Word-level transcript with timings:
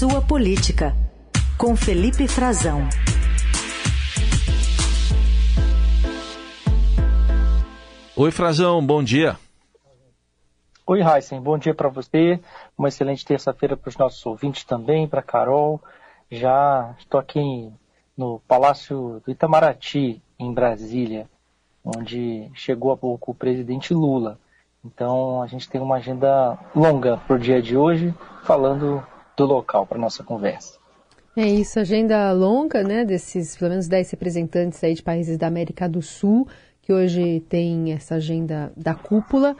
sua 0.00 0.22
política, 0.22 0.96
com 1.58 1.76
Felipe 1.76 2.26
Frazão. 2.26 2.88
Oi, 8.16 8.30
Frazão, 8.30 8.82
bom 8.82 9.04
dia. 9.04 9.36
Oi, 10.86 11.02
Heisen, 11.02 11.38
bom 11.42 11.58
dia 11.58 11.74
para 11.74 11.90
você. 11.90 12.40
Uma 12.78 12.88
excelente 12.88 13.26
terça-feira 13.26 13.76
para 13.76 13.90
os 13.90 13.98
nossos 13.98 14.24
ouvintes 14.24 14.64
também, 14.64 15.06
para 15.06 15.20
Carol. 15.20 15.78
Já 16.30 16.94
estou 16.98 17.20
aqui 17.20 17.70
no 18.16 18.40
Palácio 18.48 19.20
do 19.22 19.30
Itamaraty, 19.30 20.22
em 20.38 20.50
Brasília, 20.50 21.28
onde 21.84 22.50
chegou 22.54 22.90
há 22.90 22.96
pouco 22.96 23.32
o 23.32 23.34
presidente 23.34 23.92
Lula. 23.92 24.38
Então 24.82 25.42
a 25.42 25.46
gente 25.46 25.68
tem 25.68 25.78
uma 25.78 25.96
agenda 25.96 26.58
longa 26.74 27.18
para 27.18 27.36
o 27.36 27.38
dia 27.38 27.60
de 27.60 27.76
hoje, 27.76 28.14
falando 28.44 29.04
do 29.40 29.46
local 29.46 29.86
para 29.86 29.98
nossa 29.98 30.22
conversa. 30.22 30.78
É 31.36 31.46
isso, 31.46 31.80
agenda 31.80 32.30
longa, 32.32 32.82
né, 32.82 33.04
desses 33.04 33.56
pelo 33.56 33.70
menos 33.70 33.88
10 33.88 34.10
representantes 34.10 34.82
aí 34.84 34.94
de 34.94 35.02
países 35.02 35.38
da 35.38 35.46
América 35.46 35.88
do 35.88 36.02
Sul, 36.02 36.46
que 36.82 36.92
hoje 36.92 37.40
tem 37.48 37.92
essa 37.92 38.16
agenda 38.16 38.72
da 38.76 38.94
cúpula, 38.94 39.56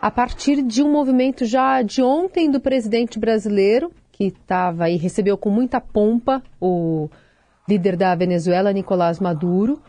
a 0.00 0.10
partir 0.10 0.62
de 0.62 0.82
um 0.82 0.92
movimento 0.92 1.44
já 1.44 1.82
de 1.82 2.02
ontem 2.02 2.50
do 2.50 2.60
presidente 2.60 3.18
brasileiro, 3.18 3.90
que 4.12 4.24
estava 4.24 4.88
e 4.88 4.96
recebeu 4.96 5.36
com 5.36 5.50
muita 5.50 5.80
pompa 5.80 6.42
o 6.60 7.08
líder 7.68 7.96
da 7.96 8.14
Venezuela, 8.14 8.72
Nicolás 8.72 9.18
Maduro, 9.18 9.80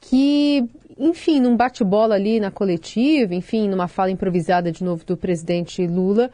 que, 0.00 0.64
enfim, 0.96 1.40
num 1.40 1.56
bate-bola 1.56 2.14
ali 2.14 2.40
na 2.40 2.50
coletiva, 2.50 3.34
enfim, 3.34 3.68
numa 3.68 3.88
fala 3.88 4.10
improvisada 4.10 4.72
de 4.72 4.82
novo 4.82 5.04
do 5.04 5.16
presidente 5.16 5.86
Lula, 5.86 6.30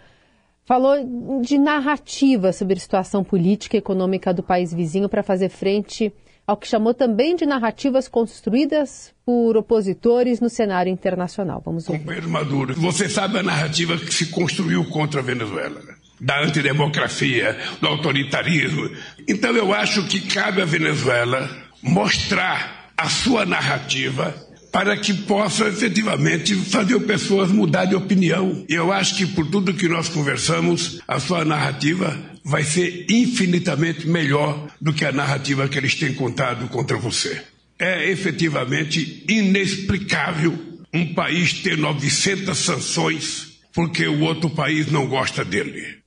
falou 0.64 0.96
de 1.40 1.58
narrativa 1.58 2.52
sobre 2.52 2.74
a 2.74 2.80
situação 2.80 3.24
política 3.24 3.76
e 3.76 3.78
econômica 3.78 4.32
do 4.32 4.42
país 4.42 4.72
vizinho 4.72 5.08
para 5.08 5.22
fazer 5.22 5.48
frente 5.48 6.12
ao 6.46 6.56
que 6.56 6.66
chamou 6.66 6.92
também 6.92 7.36
de 7.36 7.46
narrativas 7.46 8.08
construídas 8.08 9.14
por 9.24 9.56
opositores 9.56 10.40
no 10.40 10.50
cenário 10.50 10.90
internacional. 10.90 11.62
Vamos 11.64 11.88
ouvir. 11.88 12.00
Companheiro 12.00 12.28
Maduro, 12.28 12.74
você 12.74 13.08
sabe 13.08 13.38
a 13.38 13.42
narrativa 13.42 13.96
que 13.96 14.12
se 14.12 14.26
construiu 14.26 14.84
contra 14.86 15.20
a 15.20 15.22
Venezuela, 15.22 15.80
né? 15.80 15.94
da 16.20 16.40
antidemocracia, 16.42 17.58
do 17.80 17.88
autoritarismo. 17.88 18.90
Então 19.28 19.56
eu 19.56 19.72
acho 19.72 20.06
que 20.06 20.20
cabe 20.20 20.62
à 20.62 20.64
Venezuela 20.64 21.48
mostrar 21.82 22.92
a 22.96 23.08
sua 23.08 23.44
narrativa 23.44 24.34
para 24.72 24.96
que 24.96 25.12
possa 25.12 25.68
efetivamente 25.68 26.54
fazer 26.56 26.98
pessoas 27.00 27.52
mudar 27.52 27.84
de 27.84 27.94
opinião. 27.94 28.64
Eu 28.66 28.90
acho 28.90 29.16
que 29.16 29.26
por 29.26 29.46
tudo 29.46 29.74
que 29.74 29.86
nós 29.86 30.08
conversamos, 30.08 31.00
a 31.06 31.20
sua 31.20 31.44
narrativa 31.44 32.18
vai 32.42 32.64
ser 32.64 33.06
infinitamente 33.10 34.08
melhor 34.08 34.68
do 34.80 34.92
que 34.92 35.04
a 35.04 35.12
narrativa 35.12 35.68
que 35.68 35.78
eles 35.78 35.94
têm 35.94 36.14
contado 36.14 36.66
contra 36.68 36.96
você. 36.96 37.42
É 37.78 38.10
efetivamente 38.10 39.24
inexplicável 39.28 40.58
um 40.92 41.14
país 41.14 41.52
ter 41.62 41.76
900 41.76 42.56
sanções 42.56 43.52
porque 43.74 44.06
o 44.06 44.22
outro 44.22 44.50
país 44.50 44.90
não 44.90 45.06
gosta 45.06 45.44
dele. 45.44 45.98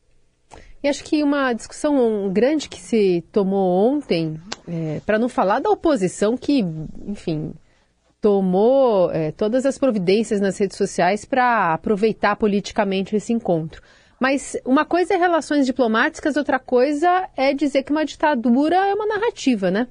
E 0.83 0.87
acho 0.87 1.03
que 1.03 1.23
uma 1.23 1.53
discussão 1.53 2.31
grande 2.31 2.69
que 2.69 2.79
se 2.79 3.23
tomou 3.31 3.91
ontem 3.91 4.39
é, 4.67 5.01
para 5.05 5.17
não 5.17 5.27
falar 5.27 5.59
da 5.59 5.69
oposição 5.69 6.37
que, 6.37 6.63
enfim, 7.07 7.53
tomou 8.25 9.11
é, 9.11 9.31
todas 9.31 9.67
as 9.67 9.77
providências 9.77 10.41
nas 10.41 10.57
redes 10.57 10.77
sociais 10.77 11.23
para 11.23 11.75
aproveitar 11.75 12.35
politicamente 12.35 13.15
esse 13.15 13.31
encontro. 13.31 13.83
Mas 14.19 14.57
uma 14.65 14.83
coisa 14.83 15.13
é 15.13 15.17
relações 15.17 15.63
diplomáticas, 15.63 16.35
outra 16.35 16.57
coisa 16.57 17.29
é 17.37 17.53
dizer 17.53 17.83
que 17.83 17.91
uma 17.91 18.03
ditadura 18.03 18.77
é 18.77 18.95
uma 18.95 19.05
narrativa, 19.05 19.69
né? 19.69 19.87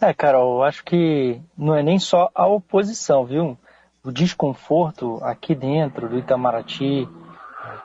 É, 0.00 0.12
Carol, 0.12 0.56
eu 0.56 0.62
acho 0.64 0.84
que 0.84 1.40
não 1.56 1.76
é 1.76 1.80
nem 1.80 2.00
só 2.00 2.28
a 2.34 2.44
oposição, 2.48 3.24
viu? 3.24 3.56
O 4.02 4.10
desconforto 4.10 5.20
aqui 5.22 5.54
dentro 5.54 6.08
do 6.08 6.18
Itamaraty 6.18 7.08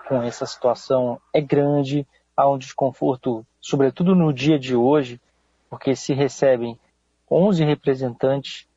com 0.08 0.24
essa 0.24 0.48
situação 0.48 1.22
é 1.32 1.40
grande 1.40 2.08
há 2.36 2.50
um 2.50 2.58
desconforto, 2.58 3.46
sobretudo 3.62 4.16
no 4.16 4.34
dia 4.34 4.58
de 4.58 4.76
hoje, 4.76 5.22
porque 5.70 5.96
se 5.96 6.12
recebem 6.16 6.76
11 7.30 7.64
representantes 7.64 8.68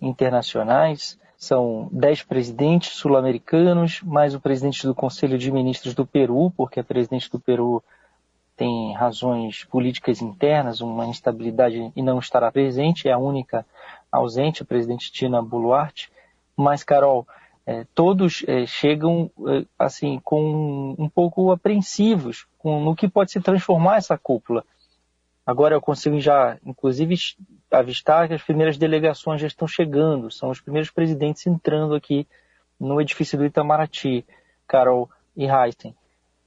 internacionais, 0.00 1.18
são 1.36 1.88
10 1.90 2.22
presidentes 2.22 2.92
sul-americanos, 2.92 4.00
mais 4.02 4.34
o 4.34 4.40
presidente 4.40 4.86
do 4.86 4.94
Conselho 4.94 5.36
de 5.36 5.50
Ministros 5.50 5.92
do 5.92 6.06
Peru, 6.06 6.52
porque 6.56 6.78
a 6.78 6.84
presidente 6.84 7.28
do 7.30 7.40
Peru 7.40 7.82
tem 8.56 8.92
razões 8.94 9.64
políticas 9.64 10.22
internas, 10.22 10.80
uma 10.80 11.04
instabilidade 11.06 11.90
e 11.96 12.02
não 12.02 12.20
estará 12.20 12.52
presente, 12.52 13.08
é 13.08 13.12
a 13.12 13.18
única 13.18 13.66
ausente, 14.10 14.62
a 14.62 14.66
presidente 14.66 15.10
Tina 15.10 15.42
Boluarte. 15.42 16.12
Mas, 16.56 16.84
Carol, 16.84 17.26
é, 17.66 17.84
todos 17.94 18.44
é, 18.46 18.64
chegam 18.66 19.30
é, 19.48 19.64
assim 19.78 20.20
com 20.22 20.94
um 20.98 21.08
pouco 21.08 21.50
apreensivos 21.50 22.46
com, 22.58 22.80
no 22.80 22.94
que 22.94 23.08
pode 23.08 23.32
se 23.32 23.40
transformar 23.40 23.96
essa 23.96 24.16
cúpula. 24.16 24.64
Agora 25.44 25.74
eu 25.74 25.80
consigo 25.80 26.20
já, 26.20 26.56
inclusive, 26.64 27.16
avistar 27.70 28.28
que 28.28 28.34
as 28.34 28.42
primeiras 28.42 28.78
delegações 28.78 29.40
já 29.40 29.46
estão 29.46 29.66
chegando, 29.66 30.30
são 30.30 30.50
os 30.50 30.60
primeiros 30.60 30.90
presidentes 30.90 31.46
entrando 31.46 31.94
aqui 31.94 32.26
no 32.78 33.00
edifício 33.00 33.36
do 33.36 33.44
Itamaraty, 33.44 34.24
Carol 34.68 35.10
e 35.36 35.46
Heisten. 35.46 35.94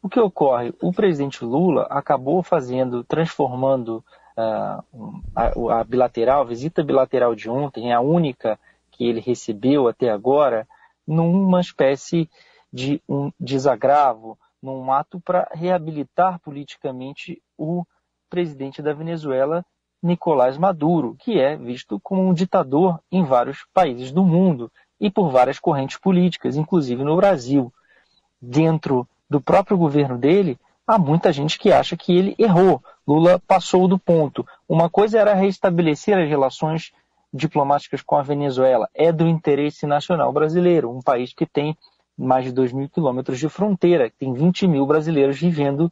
O 0.02 0.08
que 0.08 0.20
ocorre? 0.20 0.74
O 0.82 0.94
presidente 0.94 1.44
Lula 1.44 1.88
acabou 1.90 2.42
fazendo, 2.42 3.04
transformando 3.04 4.04
uh, 4.38 5.22
a, 5.36 5.80
a 5.80 5.84
bilateral, 5.84 6.42
a 6.42 6.46
visita 6.46 6.84
bilateral 6.84 7.36
de 7.36 7.50
ontem, 7.50 7.92
a 7.92 8.00
única 8.00 8.60
que 8.92 9.06
ele 9.06 9.20
recebeu 9.20 9.88
até 9.88 10.10
agora, 10.10 10.68
numa 11.06 11.60
espécie 11.60 12.30
de 12.72 13.02
um 13.10 13.32
desagravo, 13.40 14.38
num 14.62 14.92
ato 14.92 15.20
para 15.20 15.50
reabilitar 15.54 16.40
politicamente 16.40 17.42
o 17.58 17.86
presidente 18.30 18.82
da 18.82 18.94
Venezuela, 18.94 19.66
Nicolás 20.02 20.58
Maduro, 20.58 21.16
que 21.20 21.40
é 21.40 21.56
visto 21.56 22.00
como 22.00 22.28
um 22.28 22.34
ditador 22.34 23.00
em 23.12 23.24
vários 23.24 23.66
países 23.74 24.12
do 24.12 24.24
mundo 24.24 24.72
e 25.00 25.10
por 25.10 25.30
várias 25.30 25.60
correntes 25.60 25.98
políticas, 25.98 26.56
inclusive 26.56 27.04
no 27.04 27.16
Brasil. 27.16 27.74
Dentro 28.42 29.08
do 29.30 29.42
próprio 29.42 29.78
governo 29.78 30.18
dele, 30.18 30.60
há 30.86 30.98
muita 30.98 31.34
gente 31.34 31.58
que 31.58 31.72
acha 31.72 31.98
que 31.98 32.16
ele 32.16 32.36
errou. 32.38 32.84
Lula 33.08 33.42
passou 33.48 33.88
do 33.88 33.98
ponto. 33.98 34.46
Uma 34.68 34.90
coisa 34.90 35.20
era 35.20 35.34
restabelecer 35.34 36.18
as 36.18 36.30
relações 36.30 36.92
diplomáticas 37.34 38.02
com 38.02 38.16
a 38.16 38.24
Venezuela. 38.24 38.90
É 38.94 39.12
do 39.12 39.28
interesse 39.28 39.86
nacional 39.86 40.32
brasileiro, 40.32 40.90
um 40.90 41.02
país 41.02 41.34
que 41.34 41.46
tem 41.46 41.78
mais 42.18 42.46
de 42.46 42.52
2 42.52 42.72
mil 42.72 42.90
quilômetros 42.90 43.40
de 43.40 43.50
fronteira, 43.50 44.12
tem 44.18 44.34
20 44.34 44.68
mil 44.68 44.86
brasileiros 44.86 45.38
vivendo 45.38 45.92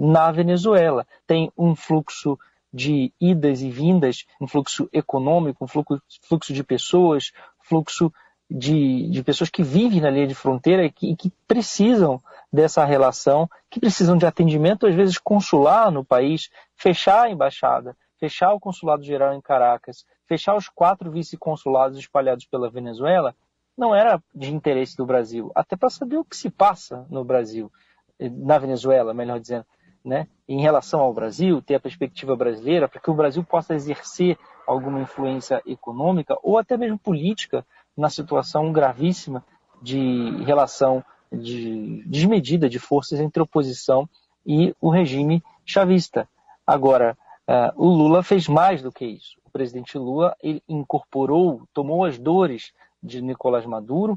na 0.00 0.32
Venezuela. 0.32 1.06
Tem 1.26 1.52
um 1.58 1.76
fluxo 1.76 2.38
de 2.72 3.12
idas 3.20 3.60
e 3.60 3.70
vindas, 3.70 4.24
um 4.40 4.46
fluxo 4.46 4.88
econômico, 4.92 5.64
um 5.64 5.68
fluxo, 5.68 6.00
fluxo 6.22 6.54
de 6.54 6.64
pessoas, 6.64 7.32
fluxo 7.62 8.10
de, 8.48 9.10
de, 9.10 9.22
pessoas 9.22 9.50
que 9.50 9.62
vivem 9.62 10.00
na 10.00 10.10
linha 10.10 10.26
de 10.26 10.34
fronteira 10.34 10.84
e 10.84 10.90
que, 10.90 11.14
que, 11.14 11.30
precisam 11.46 12.20
dessa 12.52 12.84
relação, 12.84 13.48
que 13.68 13.78
precisam 13.78 14.16
de 14.16 14.24
atendimento, 14.24 14.86
às 14.86 14.94
vezes 14.94 15.18
consular 15.18 15.90
no 15.90 16.04
país, 16.04 16.48
fechar 16.74 17.24
a 17.24 17.30
embaixada, 17.30 17.96
fechar 18.18 18.52
o 18.52 18.60
consulado 18.60 19.02
geral 19.02 19.34
em 19.34 19.40
Caracas, 19.40 20.04
fechar 20.26 20.56
os 20.56 20.68
quatro 20.68 21.10
vice-consulados 21.10 21.98
espalhados 21.98 22.46
pela 22.46 22.70
Venezuela, 22.70 23.34
não 23.76 23.94
era 23.94 24.20
de 24.34 24.52
interesse 24.52 24.96
do 24.96 25.06
Brasil, 25.06 25.50
até 25.54 25.76
para 25.76 25.90
saber 25.90 26.16
o 26.16 26.24
que 26.24 26.36
se 26.36 26.50
passa 26.50 27.06
no 27.08 27.24
Brasil, 27.24 27.70
eh, 28.18 28.28
na 28.28 28.58
Venezuela, 28.58 29.14
melhor 29.14 29.38
dizendo, 29.38 29.64
né? 30.04 30.26
em 30.48 30.60
relação 30.60 31.00
ao 31.00 31.12
Brasil, 31.12 31.62
ter 31.62 31.76
a 31.76 31.80
perspectiva 31.80 32.34
brasileira, 32.34 32.88
para 32.88 33.00
que 33.00 33.10
o 33.10 33.14
Brasil 33.14 33.44
possa 33.44 33.74
exercer 33.74 34.38
alguma 34.66 35.00
influência 35.00 35.62
econômica 35.66 36.36
ou 36.42 36.58
até 36.58 36.76
mesmo 36.76 36.98
política 36.98 37.64
na 37.96 38.08
situação 38.08 38.72
gravíssima 38.72 39.44
de 39.82 40.42
relação 40.44 41.04
de 41.32 42.02
desmedida 42.06 42.68
de 42.68 42.78
forças 42.78 43.20
entre 43.20 43.40
a 43.40 43.44
oposição 43.44 44.08
e 44.44 44.74
o 44.80 44.90
regime 44.90 45.42
chavista. 45.64 46.28
Agora, 46.66 47.16
Uh, 47.50 47.72
o 47.74 47.88
Lula 47.88 48.22
fez 48.22 48.46
mais 48.46 48.80
do 48.80 48.92
que 48.92 49.04
isso. 49.04 49.36
O 49.44 49.50
presidente 49.50 49.98
Lula 49.98 50.36
ele 50.40 50.62
incorporou, 50.68 51.62
tomou 51.74 52.04
as 52.04 52.16
dores 52.16 52.72
de 53.02 53.20
Nicolás 53.20 53.66
Maduro, 53.66 54.16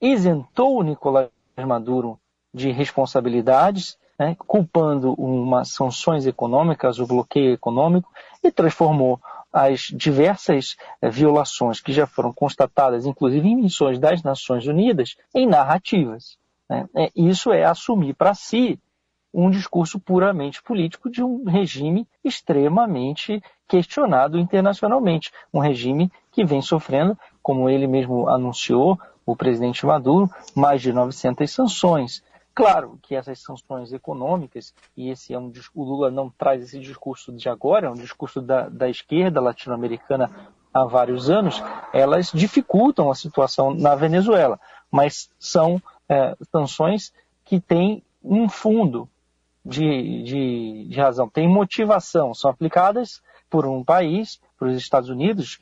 isentou 0.00 0.80
Nicolás 0.84 1.30
Maduro 1.66 2.16
de 2.52 2.70
responsabilidades, 2.70 3.98
né, 4.18 4.36
culpando 4.38 5.12
umas 5.14 5.70
sanções 5.70 6.26
econômicas, 6.26 6.98
o 6.98 7.06
bloqueio 7.06 7.52
econômico, 7.52 8.10
e 8.42 8.50
transformou 8.50 9.20
as 9.52 9.82
diversas 9.82 10.76
eh, 11.00 11.08
violações 11.08 11.80
que 11.80 11.92
já 11.92 12.06
foram 12.06 12.32
constatadas, 12.32 13.06
inclusive 13.06 13.48
em 13.48 13.56
missões 13.56 13.98
das 13.98 14.22
Nações 14.22 14.66
Unidas, 14.66 15.16
em 15.34 15.46
narrativas. 15.46 16.36
Né? 16.68 16.88
É, 16.96 17.10
isso 17.14 17.52
é 17.52 17.64
assumir 17.64 18.14
para 18.14 18.34
si 18.34 18.78
um 19.32 19.50
discurso 19.50 19.98
puramente 19.98 20.62
político 20.62 21.10
de 21.10 21.22
um 21.22 21.44
regime 21.44 22.06
extremamente 22.22 23.42
questionado 23.66 24.38
internacionalmente. 24.38 25.32
Um 25.52 25.58
regime 25.58 26.10
que 26.30 26.44
vem 26.44 26.62
sofrendo, 26.62 27.18
como 27.42 27.68
ele 27.68 27.86
mesmo 27.86 28.28
anunciou, 28.28 28.98
o 29.26 29.34
presidente 29.34 29.84
Maduro, 29.86 30.30
mais 30.54 30.82
de 30.82 30.92
900 30.92 31.50
sanções. 31.50 32.22
Claro 32.54 33.00
que 33.02 33.16
essas 33.16 33.40
sanções 33.40 33.92
econômicas, 33.92 34.72
e 34.96 35.10
esse 35.10 35.34
é 35.34 35.38
um 35.38 35.52
o 35.74 35.82
Lula 35.82 36.10
não 36.10 36.30
traz 36.30 36.62
esse 36.62 36.78
discurso 36.78 37.32
de 37.32 37.48
agora, 37.48 37.88
é 37.88 37.90
um 37.90 37.94
discurso 37.94 38.40
da, 38.40 38.68
da 38.68 38.88
esquerda 38.88 39.40
latino-americana 39.40 40.30
há 40.72 40.84
vários 40.84 41.28
anos, 41.28 41.60
elas 41.92 42.30
dificultam 42.32 43.10
a 43.10 43.14
situação 43.14 43.74
na 43.74 43.96
Venezuela, 43.96 44.60
mas 44.90 45.28
são 45.38 45.82
é, 46.08 46.36
sanções 46.50 47.12
que 47.44 47.60
têm 47.60 48.02
um 48.22 48.48
fundo 48.48 49.08
de, 49.64 50.22
de, 50.22 50.86
de 50.88 51.00
razão, 51.00 51.28
têm 51.28 51.48
motivação, 51.48 52.34
são 52.34 52.50
aplicadas 52.50 53.20
por 53.50 53.66
um 53.66 53.82
país, 53.82 54.40
por 54.56 54.68
os 54.68 54.76
Estados 54.76 55.08
Unidos 55.08 55.60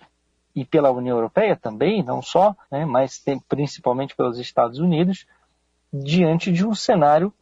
e 0.54 0.64
pela 0.64 0.90
União 0.90 1.16
Europeia 1.16 1.56
também, 1.56 2.02
não 2.02 2.20
só, 2.20 2.54
né, 2.70 2.84
mas 2.84 3.18
tem, 3.18 3.38
principalmente 3.38 4.14
pelos 4.14 4.38
Estados 4.38 4.78
Unidos, 4.78 5.26
diante 5.92 6.50
de 6.50 6.66
um 6.66 6.74
cenário 6.74 7.32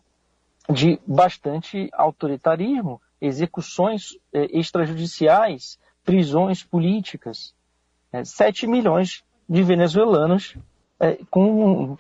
de 0.69 1.01
bastante 1.07 1.89
autoritarismo, 1.93 3.01
execuções 3.21 4.17
eh, 4.33 4.49
extrajudiciais, 4.53 5.79
prisões 6.05 6.63
políticas. 6.65 7.55
É, 8.13 8.25
7 8.25 8.67
milhões 8.67 9.23
de 9.49 9.63
venezuelanos, 9.63 10.57
é, 10.99 11.19
com, 11.31 11.97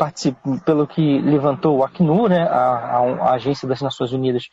pelo 0.64 0.86
que 0.86 1.20
levantou 1.20 1.78
o 1.78 1.84
Acnur, 1.84 2.28
né, 2.28 2.42
a, 2.42 2.98
a, 2.98 3.34
Agência 3.34 3.66
das 3.66 3.80
Nações 3.80 4.12
Unidas 4.12 4.50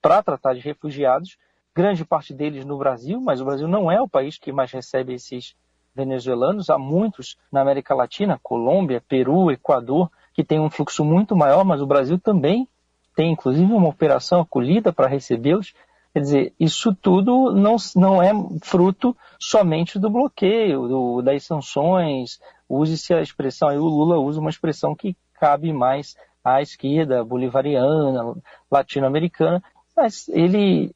para 0.00 0.22
tratar 0.22 0.54
de 0.54 0.60
refugiados, 0.60 1.36
grande 1.74 2.04
parte 2.04 2.32
deles 2.32 2.64
no 2.64 2.78
Brasil, 2.78 3.20
mas 3.20 3.40
o 3.40 3.44
Brasil 3.44 3.66
não 3.66 3.90
é 3.90 4.00
o 4.00 4.08
país 4.08 4.38
que 4.38 4.52
mais 4.52 4.70
recebe 4.70 5.14
esses 5.14 5.54
venezuelanos. 5.94 6.70
Há 6.70 6.78
muitos 6.78 7.36
na 7.50 7.60
América 7.60 7.94
Latina, 7.94 8.38
Colômbia, 8.42 9.02
Peru, 9.06 9.50
Equador, 9.50 10.10
que 10.32 10.44
tem 10.44 10.60
um 10.60 10.70
fluxo 10.70 11.04
muito 11.04 11.36
maior, 11.36 11.64
mas 11.64 11.80
o 11.80 11.86
Brasil 11.86 12.18
também 12.18 12.68
tem, 13.14 13.32
inclusive, 13.32 13.72
uma 13.72 13.88
operação 13.88 14.40
acolhida 14.40 14.92
para 14.92 15.08
recebê-los. 15.08 15.74
Quer 16.12 16.20
dizer, 16.20 16.54
isso 16.58 16.94
tudo 16.94 17.52
não, 17.52 17.76
não 17.94 18.22
é 18.22 18.32
fruto 18.62 19.16
somente 19.38 19.98
do 19.98 20.10
bloqueio, 20.10 20.88
do, 20.88 21.22
das 21.22 21.44
sanções. 21.44 22.40
Use-se 22.68 23.14
a 23.14 23.20
expressão, 23.20 23.68
aí 23.68 23.78
o 23.78 23.84
Lula 23.84 24.18
usa 24.18 24.40
uma 24.40 24.50
expressão 24.50 24.94
que 24.94 25.16
cabe 25.34 25.72
mais 25.72 26.16
à 26.44 26.60
esquerda 26.62 27.24
bolivariana, 27.24 28.34
latino-americana, 28.70 29.62
mas 29.96 30.28
ele 30.28 30.94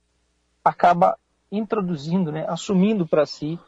acaba 0.64 1.16
introduzindo, 1.50 2.32
né, 2.32 2.44
assumindo 2.48 3.06
para 3.06 3.26
si 3.26 3.58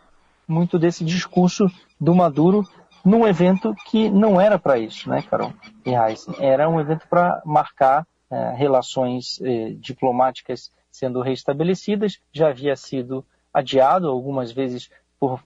muito 0.48 0.78
desse 0.78 1.04
discurso 1.04 1.66
do 2.00 2.14
Maduro 2.14 2.64
num 3.06 3.24
evento 3.24 3.72
que 3.86 4.10
não 4.10 4.40
era 4.40 4.58
para 4.58 4.76
isso, 4.80 5.08
né, 5.08 5.22
Carol 5.22 5.52
e 5.84 5.94
Heisen? 5.94 6.34
Era 6.40 6.68
um 6.68 6.80
evento 6.80 7.06
para 7.08 7.40
marcar 7.46 8.04
é, 8.28 8.50
relações 8.56 9.40
é, 9.40 9.70
diplomáticas 9.78 10.72
sendo 10.90 11.22
restabelecidas, 11.22 12.18
já 12.32 12.48
havia 12.48 12.74
sido 12.74 13.24
adiado 13.54 14.08
algumas 14.08 14.50
vezes 14.50 14.90
por, 15.20 15.40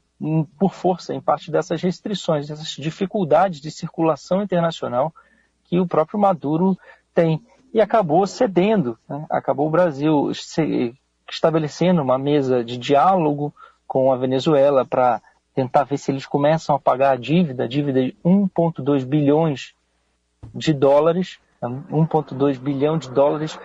por 0.59 0.73
força, 0.73 1.13
em 1.13 1.21
parte 1.21 1.51
dessas 1.51 1.83
restrições, 1.83 2.49
dessas 2.49 2.69
dificuldades 2.69 3.61
de 3.61 3.71
circulação 3.71 4.43
internacional 4.43 5.13
que 5.65 5.79
o 5.79 5.87
próprio 5.87 6.19
Maduro 6.19 6.79
tem. 7.13 7.45
E 7.75 7.81
acabou 7.81 8.27
cedendo, 8.27 8.99
né? 9.07 9.27
acabou 9.29 9.67
o 9.67 9.71
Brasil 9.71 10.33
se, 10.33 10.95
estabelecendo 11.31 12.01
uma 12.01 12.19
mesa 12.19 12.65
de 12.65 12.79
diálogo 12.79 13.55
com 13.87 14.11
a 14.11 14.17
Venezuela 14.17 14.87
para 14.87 15.21
tentar 15.55 15.85
ver 15.85 15.99
se 15.99 16.11
eles 16.11 16.27
começam 16.27 16.75
a 16.75 16.79
pagar 16.79 17.13
a 17.13 17.17
dívida, 17.17 17.65
a 17.65 17.69
dívida 17.69 18.03
de 18.03 18.17
1,2 18.25 19.05
bilhões 19.05 19.75
de 20.55 20.73
dólares, 20.73 21.39
1,2 21.63 22.59
bilhão 22.59 22.99
de 22.99 23.11
dólares, 23.11 23.59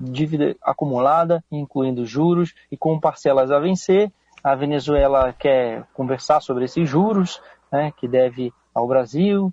dívida 0.00 0.56
acumulada, 0.62 1.44
incluindo 1.50 2.04
juros 2.04 2.54
e 2.70 2.76
com 2.76 2.98
parcelas 2.98 3.50
a 3.50 3.58
vencer. 3.58 4.10
A 4.42 4.54
Venezuela 4.54 5.32
quer 5.32 5.84
conversar 5.94 6.40
sobre 6.40 6.64
esses 6.64 6.88
juros, 6.88 7.40
né, 7.70 7.92
que 7.96 8.08
deve 8.08 8.52
ao 8.74 8.88
Brasil, 8.88 9.52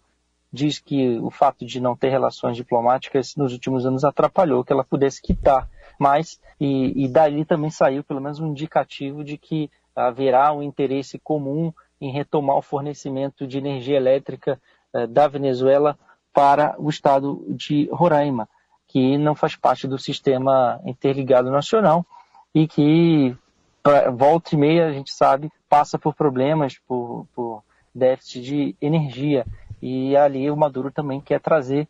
diz 0.51 0.79
que 0.79 1.19
o 1.19 1.29
fato 1.29 1.65
de 1.65 1.79
não 1.79 1.95
ter 1.95 2.09
relações 2.09 2.55
diplomáticas 2.55 3.35
nos 3.35 3.53
últimos 3.53 3.85
anos 3.85 4.03
atrapalhou 4.03 4.63
que 4.63 4.73
ela 4.73 4.83
pudesse 4.83 5.21
quitar 5.21 5.69
mais, 5.99 6.39
e, 6.59 7.05
e 7.05 7.07
dali 7.07 7.45
também 7.45 7.69
saiu 7.69 8.03
pelo 8.03 8.21
menos 8.21 8.39
um 8.39 8.47
indicativo 8.47 9.23
de 9.23 9.37
que 9.37 9.69
haverá 10.07 10.51
um 10.53 10.63
interesse 10.63 11.19
comum 11.19 11.73
em 11.99 12.11
retomar 12.11 12.57
o 12.57 12.61
fornecimento 12.61 13.45
de 13.45 13.57
energia 13.57 13.97
elétrica 13.97 14.59
eh, 14.93 15.05
da 15.05 15.27
Venezuela 15.27 15.97
para 16.33 16.75
o 16.77 16.89
estado 16.89 17.43
de 17.49 17.89
Roraima, 17.91 18.47
que 18.87 19.17
não 19.17 19.35
faz 19.35 19.55
parte 19.55 19.87
do 19.87 19.97
sistema 19.97 20.79
interligado 20.85 21.51
nacional 21.51 22.05
e 22.55 22.67
que, 22.67 23.35
volta 24.15 24.55
e 24.55 24.57
meia, 24.57 24.87
a 24.87 24.91
gente 24.91 25.11
sabe, 25.11 25.51
passa 25.67 25.99
por 25.99 26.15
problemas, 26.15 26.79
por, 26.87 27.27
por 27.35 27.63
déficit 27.93 28.41
de 28.41 28.75
energia. 28.81 29.45
E 29.81 30.15
ali 30.15 30.49
o 30.49 30.57
Maduro 30.57 30.91
também 30.91 31.19
quer 31.19 31.39
trazer 31.39 31.87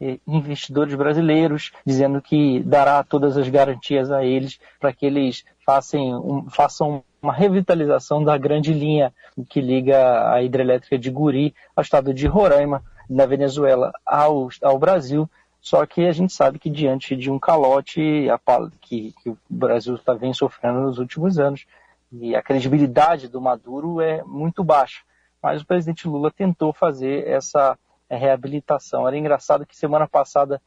eh, 0.00 0.18
investidores 0.26 0.94
brasileiros, 0.94 1.72
dizendo 1.84 2.20
que 2.20 2.60
dará 2.60 3.02
todas 3.02 3.36
as 3.36 3.48
garantias 3.48 4.10
a 4.10 4.24
eles 4.24 4.60
para 4.78 4.92
que 4.92 5.06
eles 5.06 5.44
façam, 5.64 6.46
façam 6.50 7.02
uma 7.26 7.32
revitalização 7.32 8.22
da 8.22 8.38
grande 8.38 8.72
linha 8.72 9.12
que 9.50 9.60
liga 9.60 10.32
a 10.32 10.40
hidrelétrica 10.44 10.96
de 10.96 11.10
Guri 11.10 11.52
ao 11.74 11.82
estado 11.82 12.14
de 12.14 12.24
Roraima, 12.28 12.84
na 13.10 13.26
Venezuela, 13.26 13.92
ao, 14.06 14.48
ao 14.62 14.78
Brasil. 14.78 15.28
Só 15.60 15.84
que 15.84 16.06
a 16.06 16.12
gente 16.12 16.32
sabe 16.32 16.60
que 16.60 16.70
diante 16.70 17.16
de 17.16 17.28
um 17.28 17.38
calote 17.38 18.30
a, 18.30 18.38
que, 18.80 19.12
que 19.20 19.30
o 19.30 19.38
Brasil 19.50 19.96
está 19.96 20.14
vem 20.14 20.32
sofrendo 20.32 20.82
nos 20.82 20.98
últimos 20.98 21.36
anos, 21.40 21.66
e 22.12 22.36
a 22.36 22.42
credibilidade 22.42 23.26
do 23.26 23.40
Maduro 23.40 24.00
é 24.00 24.22
muito 24.22 24.62
baixa. 24.62 25.02
Mas 25.42 25.62
o 25.62 25.66
presidente 25.66 26.06
Lula 26.06 26.30
tentou 26.30 26.72
fazer 26.72 27.26
essa 27.26 27.76
reabilitação. 28.08 29.06
Era 29.06 29.18
engraçado 29.18 29.66
que 29.66 29.76
semana 29.76 30.06
passada 30.06 30.62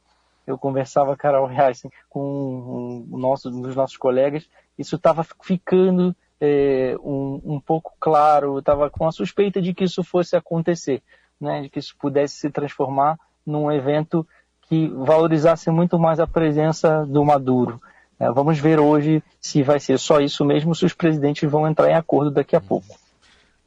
eu 0.46 0.58
conversava, 0.58 1.16
Carol 1.16 1.46
Reis, 1.46 1.82
com 2.10 3.06
um, 3.10 3.16
nosso, 3.16 3.48
um 3.48 3.62
dos 3.62 3.74
nossos 3.74 3.96
colegas, 3.96 4.46
isso 4.78 4.96
estava 4.96 5.24
ficando 5.42 6.14
é, 6.40 6.96
um, 7.02 7.40
um, 7.44 7.60
pouco 7.60 7.92
claro, 8.00 8.58
estava 8.58 8.88
com 8.88 9.06
a 9.06 9.12
suspeita 9.12 9.60
de 9.60 9.74
que 9.74 9.84
isso 9.84 10.02
fosse 10.02 10.36
acontecer, 10.36 11.02
né, 11.40 11.62
de 11.62 11.68
que 11.68 11.78
isso 11.78 11.94
pudesse 11.98 12.36
se 12.36 12.50
transformar 12.50 13.18
num 13.46 13.70
evento 13.70 14.26
que 14.62 14.88
valorizasse 14.88 15.70
muito 15.70 15.98
mais 15.98 16.20
a 16.20 16.26
presença 16.26 17.04
do 17.04 17.24
Maduro. 17.24 17.80
É, 18.18 18.30
vamos 18.30 18.58
ver 18.58 18.78
hoje 18.78 19.22
se 19.40 19.62
vai 19.62 19.80
ser 19.80 19.98
só 19.98 20.20
isso 20.20 20.44
mesmo, 20.44 20.74
se 20.74 20.84
os 20.84 20.92
presidentes 20.92 21.50
vão 21.50 21.66
entrar 21.66 21.90
em 21.90 21.94
acordo 21.94 22.30
daqui 22.30 22.54
a 22.54 22.60
pouco. 22.60 22.98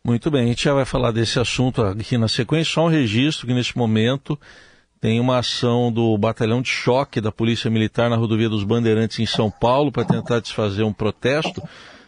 Muito 0.06 0.30
bem, 0.30 0.44
a 0.44 0.48
gente 0.48 0.64
já 0.64 0.74
vai 0.74 0.86
falar 0.86 1.12
desse 1.12 1.40
assunto 1.40 1.82
aqui 1.82 2.18
na 2.18 2.28
sequência. 2.28 2.74
Só 2.74 2.86
um 2.86 2.90
registro 2.90 3.48
que 3.48 3.54
neste 3.54 3.78
momento 3.78 4.38
tem 5.00 5.20
uma 5.20 5.40
ação 5.40 5.92
do 5.92 6.18
batalhão 6.18 6.62
de 6.62 6.70
choque 6.70 7.20
da 7.20 7.32
Polícia 7.32 7.70
Militar 7.70 8.10
na 8.10 8.16
rodovia 8.16 8.48
dos 8.48 8.64
Bandeirantes 8.64 9.20
em 9.20 9.26
São 9.26 9.50
Paulo 9.50 9.92
para 9.92 10.06
tentar 10.06 10.40
desfazer 10.40 10.84
um 10.84 10.94
protesto. 10.94 11.62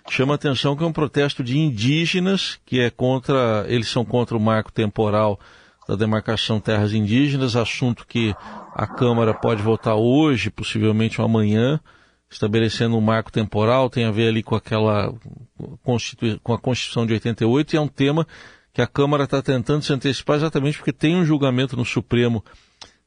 Chama 0.09 0.33
a 0.33 0.35
atenção 0.35 0.75
que 0.75 0.83
é 0.83 0.87
um 0.87 0.93
protesto 0.93 1.43
de 1.43 1.57
indígenas, 1.57 2.59
que 2.65 2.79
é 2.79 2.89
contra, 2.89 3.65
eles 3.67 3.87
são 3.87 4.05
contra 4.05 4.37
o 4.37 4.39
marco 4.39 4.71
temporal 4.71 5.39
da 5.87 5.95
demarcação 5.95 6.59
terras 6.59 6.93
indígenas, 6.93 7.55
assunto 7.55 8.05
que 8.07 8.35
a 8.73 8.87
Câmara 8.87 9.33
pode 9.33 9.61
votar 9.61 9.95
hoje, 9.95 10.49
possivelmente 10.49 11.21
amanhã 11.21 11.79
estabelecendo 12.29 12.97
um 12.97 13.01
marco 13.01 13.31
temporal, 13.31 13.89
tem 13.89 14.05
a 14.05 14.11
ver 14.11 14.29
ali 14.29 14.43
com 14.43 14.55
aquela 14.55 15.13
com 16.43 16.53
a 16.53 16.59
Constituição 16.59 17.05
de 17.05 17.13
88 17.13 17.73
e 17.73 17.77
é 17.77 17.81
um 17.81 17.87
tema 17.87 18.27
que 18.73 18.81
a 18.81 18.87
Câmara 18.87 19.23
está 19.23 19.41
tentando 19.41 19.83
se 19.83 19.93
antecipar 19.93 20.37
exatamente 20.37 20.77
porque 20.77 20.91
tem 20.91 21.15
um 21.15 21.25
julgamento 21.25 21.77
no 21.77 21.85
Supremo 21.85 22.43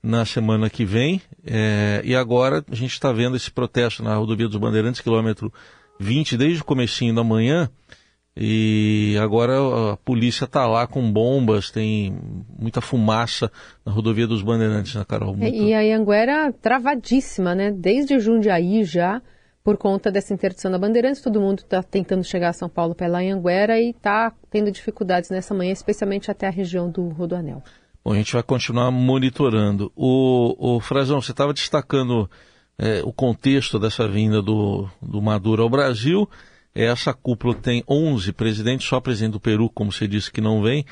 na 0.02 0.24
semana 0.24 0.70
que 0.70 0.84
vem 0.84 1.20
é, 1.44 2.00
e 2.04 2.14
agora 2.14 2.64
a 2.70 2.74
gente 2.74 2.92
está 2.92 3.12
vendo 3.12 3.36
esse 3.36 3.50
protesto 3.50 4.02
na 4.02 4.14
rodovia 4.14 4.48
dos 4.48 4.56
Bandeirantes, 4.56 5.00
quilômetro 5.00 5.52
20, 5.98 6.36
desde 6.36 6.62
o 6.62 6.64
comecinho 6.64 7.14
da 7.14 7.24
manhã, 7.24 7.68
e 8.40 9.16
agora 9.20 9.54
a 9.92 9.96
polícia 9.96 10.44
está 10.44 10.64
lá 10.64 10.86
com 10.86 11.10
bombas, 11.12 11.72
tem 11.72 12.16
muita 12.56 12.80
fumaça 12.80 13.50
na 13.84 13.90
rodovia 13.90 14.28
dos 14.28 14.42
Bandeirantes, 14.42 14.94
né, 14.94 15.04
Carol? 15.04 15.34
Muito... 15.34 15.56
E 15.56 15.74
a 15.74 15.96
Anguera 15.96 16.52
travadíssima, 16.52 17.52
né? 17.52 17.72
Desde 17.72 18.16
Jundiaí 18.20 18.84
já, 18.84 19.20
por 19.64 19.76
conta 19.76 20.08
dessa 20.08 20.32
interdição 20.32 20.70
da 20.70 20.78
Bandeirantes, 20.78 21.20
todo 21.20 21.40
mundo 21.40 21.60
está 21.60 21.82
tentando 21.82 22.22
chegar 22.22 22.50
a 22.50 22.52
São 22.52 22.68
Paulo 22.68 22.94
pela 22.94 23.18
Anguera 23.18 23.80
e 23.80 23.90
está 23.90 24.32
tendo 24.48 24.70
dificuldades 24.70 25.30
nessa 25.30 25.52
manhã, 25.52 25.72
especialmente 25.72 26.30
até 26.30 26.46
a 26.46 26.50
região 26.50 26.88
do 26.88 27.08
Rodoanel. 27.08 27.60
Bom, 28.04 28.12
a 28.12 28.16
gente 28.16 28.32
vai 28.32 28.42
continuar 28.44 28.92
monitorando. 28.92 29.90
O, 29.96 30.76
o 30.76 30.80
Frazão, 30.80 31.20
você 31.20 31.32
estava 31.32 31.52
destacando 31.52 32.30
é, 32.78 33.02
o 33.02 33.12
contexto 33.12 33.78
dessa 33.78 34.06
vinda 34.06 34.40
do, 34.40 34.88
do 35.02 35.20
Maduro 35.20 35.62
ao 35.62 35.68
Brasil. 35.68 36.28
Essa 36.74 37.12
cúpula 37.12 37.54
tem 37.54 37.82
11 37.88 38.32
presidentes, 38.32 38.86
só 38.86 39.00
presidente 39.00 39.32
do 39.32 39.40
Peru, 39.40 39.68
como 39.68 39.90
você 39.90 40.06
disse, 40.06 40.30
que 40.30 40.40
não 40.40 40.62
vem. 40.62 40.84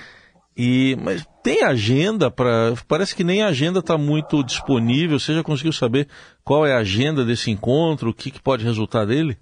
E, 0.56 0.96
mas 1.00 1.24
tem 1.42 1.62
agenda 1.62 2.30
para. 2.30 2.74
Parece 2.88 3.14
que 3.14 3.22
nem 3.22 3.42
a 3.42 3.48
agenda 3.48 3.80
está 3.80 3.96
muito 3.96 4.42
disponível. 4.42 5.18
Você 5.18 5.34
já 5.34 5.42
conseguiu 5.42 5.72
saber 5.72 6.08
qual 6.42 6.66
é 6.66 6.72
a 6.72 6.78
agenda 6.78 7.24
desse 7.24 7.50
encontro? 7.50 8.10
O 8.10 8.14
que, 8.14 8.30
que 8.30 8.42
pode 8.42 8.64
resultar 8.64 9.04
dele? 9.04 9.38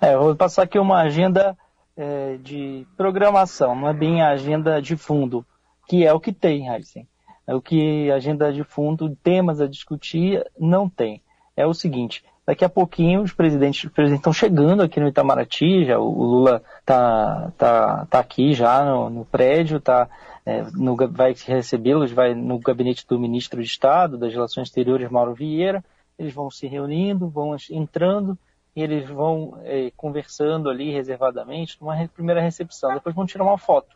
É, 0.00 0.16
vou 0.16 0.34
passar 0.34 0.64
aqui 0.64 0.78
uma 0.78 1.00
agenda 1.00 1.56
é, 1.96 2.36
de 2.42 2.86
programação, 2.96 3.74
não 3.74 3.88
é 3.88 3.94
bem 3.94 4.22
a 4.22 4.30
agenda 4.30 4.82
de 4.82 4.96
fundo, 4.96 5.46
que 5.88 6.04
é 6.04 6.12
o 6.12 6.20
que 6.20 6.32
tem, 6.32 6.68
Heisen. 6.68 7.06
É 7.46 7.54
o 7.54 7.60
que 7.60 8.10
agenda 8.10 8.52
de 8.52 8.64
fundo, 8.64 9.16
temas 9.22 9.60
a 9.60 9.66
discutir, 9.66 10.44
não 10.58 10.88
tem. 10.88 11.22
É 11.56 11.66
o 11.66 11.74
seguinte, 11.74 12.24
daqui 12.46 12.64
a 12.64 12.68
pouquinho 12.68 13.22
os 13.22 13.32
presidentes, 13.32 13.84
os 13.84 13.92
presidentes 13.92 14.20
estão 14.20 14.32
chegando 14.32 14.82
aqui 14.82 14.98
no 14.98 15.08
Itamaraty, 15.08 15.84
já, 15.84 15.98
o 15.98 16.22
Lula 16.22 16.62
tá, 16.84 17.52
tá, 17.56 18.06
tá 18.06 18.18
aqui 18.18 18.52
já 18.54 18.84
no, 18.84 19.10
no 19.10 19.24
prédio, 19.24 19.80
tá, 19.80 20.08
é, 20.44 20.62
no, 20.72 20.96
vai 21.10 21.34
recebê-los, 21.46 22.12
vai 22.12 22.34
no 22.34 22.58
gabinete 22.58 23.06
do 23.06 23.18
ministro 23.18 23.62
de 23.62 23.68
Estado 23.68 24.18
das 24.18 24.32
Relações 24.32 24.68
Exteriores, 24.68 25.10
Mauro 25.10 25.34
Vieira, 25.34 25.84
eles 26.18 26.32
vão 26.32 26.50
se 26.50 26.66
reunindo, 26.66 27.28
vão 27.28 27.56
entrando, 27.70 28.38
e 28.76 28.82
eles 28.82 29.08
vão 29.08 29.58
é, 29.62 29.92
conversando 29.96 30.68
ali 30.68 30.90
reservadamente 30.90 31.76
numa 31.80 32.08
primeira 32.08 32.40
recepção. 32.40 32.92
Depois 32.92 33.14
vão 33.14 33.26
tirar 33.26 33.44
uma 33.44 33.58
foto, 33.58 33.94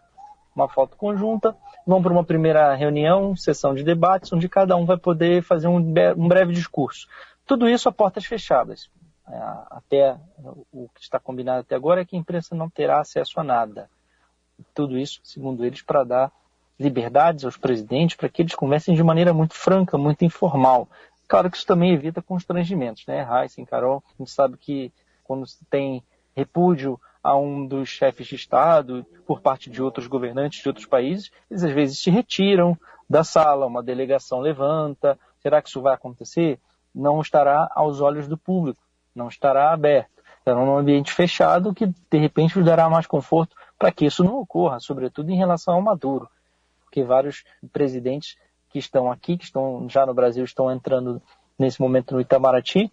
uma 0.58 0.68
foto 0.68 0.96
conjunta, 0.96 1.56
vão 1.86 2.02
para 2.02 2.12
uma 2.12 2.24
primeira 2.24 2.74
reunião, 2.74 3.36
sessão 3.36 3.74
de 3.74 3.82
debates, 3.82 4.32
onde 4.32 4.48
cada 4.48 4.76
um 4.76 4.84
vai 4.84 4.96
poder 4.96 5.42
fazer 5.42 5.68
um, 5.68 5.76
um 5.76 6.28
breve 6.28 6.52
discurso. 6.52 7.06
Tudo 7.46 7.68
isso 7.68 7.88
a 7.88 7.92
portas 7.92 8.24
fechadas. 8.24 8.90
É, 9.30 9.36
até 9.70 10.16
o 10.72 10.88
que 10.94 11.02
está 11.02 11.18
combinado 11.18 11.60
até 11.60 11.74
agora 11.74 12.00
é 12.00 12.04
que 12.04 12.16
a 12.16 12.18
imprensa 12.18 12.54
não 12.54 12.68
terá 12.68 13.00
acesso 13.00 13.38
a 13.38 13.44
nada. 13.44 13.88
Tudo 14.74 14.98
isso, 14.98 15.20
segundo 15.22 15.64
eles, 15.64 15.82
para 15.82 16.02
dar 16.02 16.32
liberdades 16.78 17.44
aos 17.44 17.56
presidentes, 17.56 18.16
para 18.16 18.28
que 18.28 18.42
eles 18.42 18.54
conversem 18.54 18.94
de 18.94 19.02
maneira 19.02 19.32
muito 19.32 19.54
franca, 19.54 19.98
muito 19.98 20.24
informal, 20.24 20.88
Claro 21.28 21.50
que 21.50 21.58
isso 21.58 21.66
também 21.66 21.92
evita 21.92 22.22
constrangimentos, 22.22 23.04
né? 23.06 23.28
Heisen, 23.30 23.66
Carol, 23.66 24.02
a 24.08 24.12
gente 24.18 24.30
sabe 24.30 24.56
que 24.56 24.90
quando 25.22 25.44
tem 25.68 26.02
repúdio 26.34 26.98
a 27.22 27.36
um 27.36 27.66
dos 27.66 27.88
chefes 27.88 28.26
de 28.26 28.36
Estado 28.36 29.04
por 29.26 29.40
parte 29.40 29.68
de 29.68 29.82
outros 29.82 30.06
governantes 30.06 30.62
de 30.62 30.68
outros 30.68 30.86
países, 30.86 31.30
eles 31.50 31.64
às 31.64 31.72
vezes 31.72 31.98
se 31.98 32.10
retiram 32.10 32.78
da 33.08 33.24
sala, 33.24 33.66
uma 33.66 33.82
delegação 33.82 34.40
levanta. 34.40 35.18
Será 35.40 35.62
que 35.62 35.68
isso 35.68 35.80
vai 35.80 35.94
acontecer? 35.94 36.60
Não 36.94 37.20
estará 37.20 37.70
aos 37.74 38.00
olhos 38.00 38.28
do 38.28 38.36
público, 38.36 38.80
não 39.14 39.28
estará 39.28 39.72
aberto. 39.72 40.10
Será 40.44 40.56
num 40.56 40.76
ambiente 40.76 41.12
fechado 41.12 41.74
que 41.74 41.86
de 41.86 42.18
repente 42.18 42.62
dará 42.62 42.88
mais 42.88 43.06
conforto 43.06 43.54
para 43.78 43.92
que 43.92 44.06
isso 44.06 44.24
não 44.24 44.38
ocorra, 44.38 44.80
sobretudo 44.80 45.30
em 45.30 45.36
relação 45.36 45.74
ao 45.74 45.82
Maduro, 45.82 46.28
porque 46.84 47.04
vários 47.04 47.44
presidentes 47.72 48.36
que 48.70 48.78
estão 48.78 49.10
aqui, 49.10 49.36
que 49.36 49.44
estão 49.44 49.88
já 49.88 50.04
no 50.04 50.14
Brasil, 50.14 50.44
estão 50.44 50.70
entrando 50.70 51.22
nesse 51.58 51.80
momento 51.80 52.14
no 52.14 52.20
Itamaraty, 52.20 52.92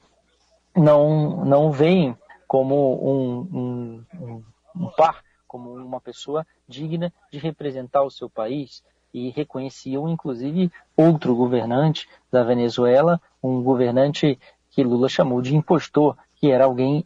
não, 0.75 1.45
não 1.45 1.71
veem 1.71 2.15
como 2.47 2.95
um, 3.03 4.05
um, 4.19 4.43
um 4.75 4.89
par, 4.97 5.23
como 5.47 5.73
uma 5.73 6.01
pessoa 6.01 6.45
digna 6.67 7.11
de 7.31 7.39
representar 7.39 8.03
o 8.03 8.11
seu 8.11 8.29
país 8.29 8.83
e 9.13 9.29
reconheciam 9.29 10.09
inclusive 10.09 10.71
outro 10.97 11.35
governante 11.35 12.07
da 12.31 12.43
Venezuela, 12.43 13.21
um 13.41 13.63
governante 13.63 14.37
que 14.69 14.83
Lula 14.83 15.07
chamou 15.07 15.41
de 15.41 15.55
impostor, 15.55 16.17
que 16.35 16.51
era 16.51 16.65
alguém 16.65 17.03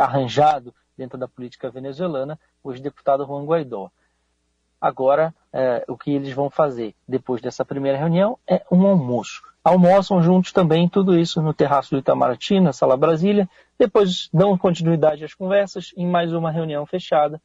arranjado 0.00 0.72
dentro 0.96 1.18
da 1.18 1.26
política 1.26 1.68
venezuelana, 1.68 2.38
o 2.62 2.72
deputado 2.72 3.26
Juan 3.26 3.44
Guaidó. 3.44 3.90
Agora, 4.80 5.34
é, 5.52 5.84
o 5.88 5.96
que 5.96 6.12
eles 6.12 6.32
vão 6.32 6.48
fazer 6.48 6.94
depois 7.06 7.42
dessa 7.42 7.64
primeira 7.64 7.98
reunião 7.98 8.38
é 8.46 8.64
um 8.70 8.86
almoço. 8.86 9.42
Almoçam 9.64 10.22
juntos 10.22 10.52
também, 10.52 10.88
tudo 10.88 11.18
isso 11.18 11.42
no 11.42 11.52
terraço 11.52 11.90
do 11.90 11.98
Itamaraty, 11.98 12.60
na 12.60 12.72
Sala 12.72 12.96
Brasília. 12.96 13.48
Depois 13.78 14.28
dão 14.32 14.58
continuidade 14.58 15.24
às 15.24 15.34
conversas 15.34 15.92
em 15.96 16.06
mais 16.06 16.32
uma 16.32 16.50
reunião 16.50 16.84
fechada. 16.84 17.40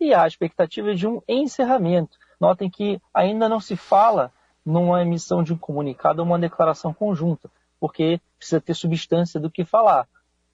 E 0.00 0.12
há 0.12 0.24
a 0.24 0.26
expectativa 0.26 0.94
de 0.94 1.06
um 1.06 1.22
encerramento. 1.28 2.18
Notem 2.40 2.68
que 2.68 3.00
ainda 3.14 3.48
não 3.48 3.60
se 3.60 3.76
fala 3.76 4.32
numa 4.64 5.00
emissão 5.00 5.44
de 5.44 5.52
um 5.52 5.58
comunicado 5.58 6.20
ou 6.20 6.26
uma 6.26 6.38
declaração 6.38 6.92
conjunta, 6.92 7.48
porque 7.78 8.20
precisa 8.36 8.60
ter 8.60 8.74
substância 8.74 9.38
do 9.38 9.50
que 9.50 9.64
falar. 9.64 10.08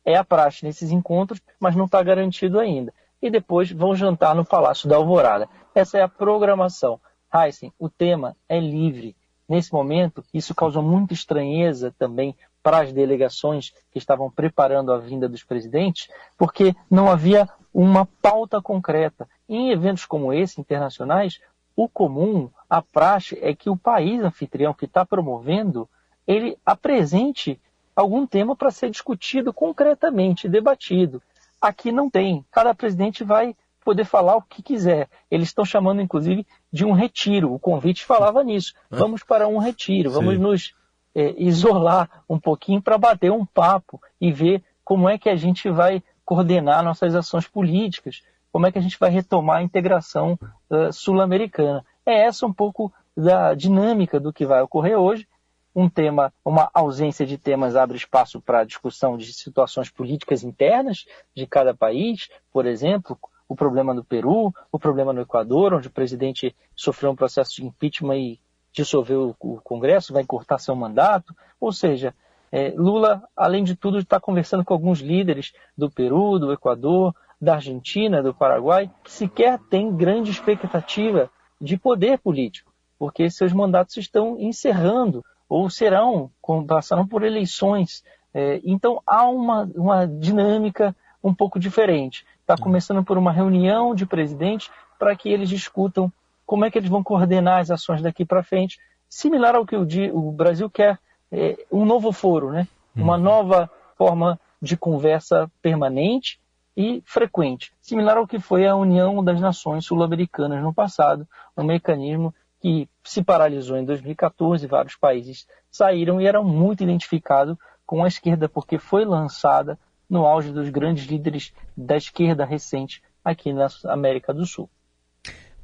É 0.05 0.17
a 0.17 0.25
praxe 0.25 0.67
nesses 0.67 0.91
encontros, 0.91 1.41
mas 1.59 1.75
não 1.75 1.87
está 1.87 2.03
garantido 2.03 2.61
ainda. 2.61 2.93
E 3.21 3.31
depois 3.31 3.73
vão 3.73 3.97
jantar 3.97 4.35
no 4.35 4.45
Palácio 4.45 4.89
da 4.89 4.97
Alvorada. 4.97 5.49
Essa 5.75 5.97
é 5.99 6.03
a 6.03 6.09
programação. 6.09 7.01
Heisen, 7.35 7.73
o 7.79 7.89
tema 7.89 8.37
é 8.49 8.61
livre. 8.61 9.17
Nesse 9.49 9.73
momento, 9.73 10.23
isso 10.35 10.55
causou 10.55 10.83
muita 10.83 11.15
estranheza 11.15 11.95
também 11.99 12.37
para 12.63 12.81
as 12.81 12.93
delegações 12.93 13.73
que 13.91 13.99
estavam 13.99 14.31
preparando 14.31 14.93
a 14.93 14.99
vinda 14.99 15.29
dos 15.29 15.43
presidentes, 15.43 16.09
porque 16.39 16.75
não 16.91 17.11
havia 17.11 17.49
uma 17.73 18.07
pauta 18.21 18.61
concreta. 18.61 19.29
Em 19.49 19.71
eventos 19.71 20.05
como 20.05 20.33
esse, 20.33 20.61
internacionais, 20.61 21.41
o 21.75 21.89
comum, 21.89 22.51
a 22.69 22.83
praxe, 22.83 23.39
é 23.41 23.55
que 23.55 23.71
o 23.71 23.77
país 23.77 24.23
anfitrião 24.23 24.75
que 24.75 24.85
está 24.85 25.05
promovendo, 25.05 25.89
ele 26.27 26.57
apresente 26.65 27.61
algum 27.97 28.27
tema 28.27 28.55
para 28.55 28.71
ser 28.71 28.91
discutido 28.91 29.53
concretamente, 29.53 30.49
debatido. 30.49 31.23
Aqui 31.61 31.93
não 31.93 32.11
tem. 32.11 32.45
Cada 32.51 32.75
presidente 32.75 33.25
vai 33.25 33.57
poder 33.85 34.05
falar 34.05 34.37
o 34.37 34.43
que 34.43 34.63
quiser. 34.63 35.09
Eles 35.31 35.49
estão 35.49 35.65
chamando, 35.65 36.01
inclusive, 36.01 36.47
de 36.73 36.85
um 36.85 36.93
retiro. 36.93 37.53
O 37.53 37.59
convite 37.59 38.05
falava 38.05 38.43
nisso. 38.43 38.75
Vamos 38.91 39.23
para 39.23 39.49
um 39.49 39.59
retiro, 39.59 40.11
vamos 40.11 40.35
Sim. 40.35 40.41
nos 40.41 40.75
é, 41.15 41.35
isolar 41.37 42.25
um 42.29 42.39
pouquinho 42.39 42.81
para 42.81 42.99
bater 42.99 43.31
um 43.31 43.45
papo 43.45 44.01
e 44.21 44.33
ver 44.33 44.63
como 44.85 45.09
é 45.09 45.19
que 45.19 45.29
a 45.29 45.37
gente 45.37 45.71
vai 45.71 46.03
coordenar 46.25 46.83
nossas 46.83 47.15
ações 47.15 47.47
políticas, 47.47 48.23
como 48.53 48.67
é 48.67 48.73
que 48.73 48.79
a 48.79 48.83
gente 48.83 48.99
vai 48.99 49.11
retomar 49.11 49.59
a 49.59 49.63
integração 49.63 50.39
uh, 50.71 50.93
sul-americana. 50.93 51.85
É 52.05 52.23
essa 52.23 52.47
um 52.47 52.53
pouco 52.53 52.93
da 53.17 53.55
dinâmica 53.55 54.21
do 54.21 54.33
que 54.33 54.47
vai 54.47 54.61
ocorrer 54.63 54.99
hoje. 54.99 55.27
Um 55.75 55.89
tema, 55.89 56.33
uma 56.45 56.71
ausência 56.75 57.25
de 57.25 57.39
temas 57.39 57.77
abre 57.77 57.97
espaço 57.97 58.41
para 58.41 58.65
discussão 58.65 59.17
de 59.17 59.33
situações 59.33 59.89
políticas 59.91 60.45
internas 60.45 61.07
de 61.35 61.47
cada 61.47 61.75
país, 61.75 62.29
por 62.53 62.67
exemplo, 62.67 63.19
o 63.49 63.57
problema 63.57 63.95
no 63.95 64.05
Peru, 64.05 64.53
o 64.71 64.79
problema 64.79 65.13
no 65.13 65.23
Equador, 65.23 65.75
onde 65.75 65.89
o 65.89 65.93
presidente 65.93 66.55
sofreu 66.77 67.11
um 67.11 67.17
processo 67.17 67.57
de 67.57 67.65
impeachment 67.65 68.19
e 68.19 68.41
dissolveu 68.73 69.35
o 69.39 69.61
Congresso, 69.61 70.13
vai 70.13 70.23
encurtar 70.23 70.59
seu 70.59 70.75
mandato. 70.75 71.35
Ou 71.61 71.73
seja, 71.73 72.15
é, 72.51 72.73
Lula, 72.77 73.23
além 73.37 73.65
de 73.65 73.75
tudo, 73.75 73.99
está 73.99 74.21
conversando 74.21 74.65
com 74.65 74.75
alguns 74.75 75.01
líderes 75.01 75.53
do 75.77 75.91
Peru, 75.91 76.39
do 76.39 76.53
Equador, 76.53 77.15
da 77.41 77.55
Argentina, 77.55 78.23
do 78.23 78.33
Paraguai, 78.33 78.91
que 79.03 79.11
sequer 79.11 79.59
têm 79.71 79.97
grande 79.97 80.31
expectativa 80.31 81.31
de 81.61 81.77
poder 81.77 82.19
político, 82.19 82.73
porque 82.99 83.29
seus 83.31 83.53
mandatos 83.53 83.97
estão 83.97 84.37
encerrando 84.39 85.25
ou 85.49 85.69
serão, 85.69 86.31
passarão 86.67 87.07
por 87.07 87.23
eleições. 87.23 88.05
É, 88.33 88.61
então 88.65 89.03
há 89.07 89.29
uma, 89.29 89.69
uma 89.75 90.07
dinâmica 90.07 90.95
um 91.23 91.35
pouco 91.35 91.59
diferente. 91.59 92.25
Está 92.41 92.57
começando 92.57 93.05
por 93.05 93.19
uma 93.19 93.33
reunião 93.33 93.95
de 93.95 94.07
presidentes 94.07 94.71
para 94.99 95.17
que 95.17 95.29
eles 95.29 95.49
discutam 95.49 96.13
como 96.53 96.67
é 96.67 96.71
que 96.71 96.77
eles 96.77 96.91
vão 96.91 97.03
coordenar 97.03 97.61
as 97.61 97.71
ações 97.71 98.03
daqui 98.03 98.27
para 98.27 98.43
frente, 98.43 98.79
similar 99.09 99.55
ao 99.55 99.65
que 99.65 99.75
o, 99.75 99.87
o 100.13 100.31
Brasil 100.31 100.69
quer, 100.69 100.99
é, 101.31 101.57
um 101.73 101.87
novo 101.87 102.13
foro, 102.13 102.53
né? 102.53 102.69
uma 102.95 103.17
uhum. 103.17 103.23
nova 103.23 103.71
forma 103.97 104.39
de 104.61 104.77
conversa 104.77 105.51
permanente 105.63 106.39
e 106.77 107.03
frequente, 107.07 107.73
similar 107.81 108.19
ao 108.19 108.27
que 108.27 108.39
foi 108.39 108.67
a 108.67 108.77
União 108.77 109.25
das 109.25 109.41
Nações 109.41 109.87
Sul-Americanas 109.87 110.63
no 110.63 110.75
passado, 110.75 111.27
um 111.57 111.65
mecanismo 111.65 112.35
que 112.61 112.87
se 113.03 113.25
paralisou 113.25 113.79
em 113.79 113.87
2014, 113.87 114.67
vários 114.67 114.95
países 114.95 115.47
saíram 115.71 116.21
e 116.21 116.27
era 116.27 116.43
muito 116.43 116.83
identificado 116.83 117.59
com 117.87 118.05
a 118.05 118.09
esquerda, 118.09 118.47
porque 118.47 118.77
foi 118.77 119.07
lançada 119.07 119.79
no 120.07 120.27
auge 120.27 120.53
dos 120.53 120.69
grandes 120.69 121.07
líderes 121.07 121.51
da 121.75 121.97
esquerda 121.97 122.45
recente 122.45 123.03
aqui 123.25 123.55
na 123.55 123.69
América 123.87 124.35
do 124.35 124.45
Sul. 124.45 124.69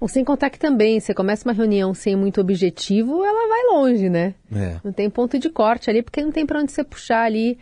Bom, 0.00 0.06
sem 0.06 0.24
contar 0.24 0.50
que 0.50 0.58
também, 0.58 1.00
você 1.00 1.12
começa 1.12 1.48
uma 1.48 1.52
reunião 1.52 1.92
sem 1.92 2.14
muito 2.14 2.40
objetivo, 2.40 3.24
ela 3.24 3.48
vai 3.48 3.62
longe, 3.76 4.08
né? 4.08 4.34
É. 4.54 4.76
Não 4.84 4.92
tem 4.92 5.10
ponto 5.10 5.38
de 5.38 5.50
corte 5.50 5.90
ali, 5.90 6.02
porque 6.02 6.22
não 6.22 6.30
tem 6.30 6.46
para 6.46 6.60
onde 6.60 6.70
você 6.70 6.84
puxar 6.84 7.24
ali 7.24 7.58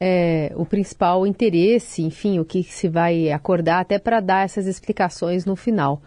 é, 0.00 0.52
o 0.56 0.66
principal 0.66 1.24
interesse, 1.26 2.02
enfim, 2.02 2.40
o 2.40 2.44
que 2.44 2.64
se 2.64 2.88
vai 2.88 3.30
acordar, 3.30 3.80
até 3.80 4.00
para 4.00 4.18
dar 4.18 4.44
essas 4.44 4.66
explicações 4.66 5.44
no 5.44 5.54
final. 5.54 6.02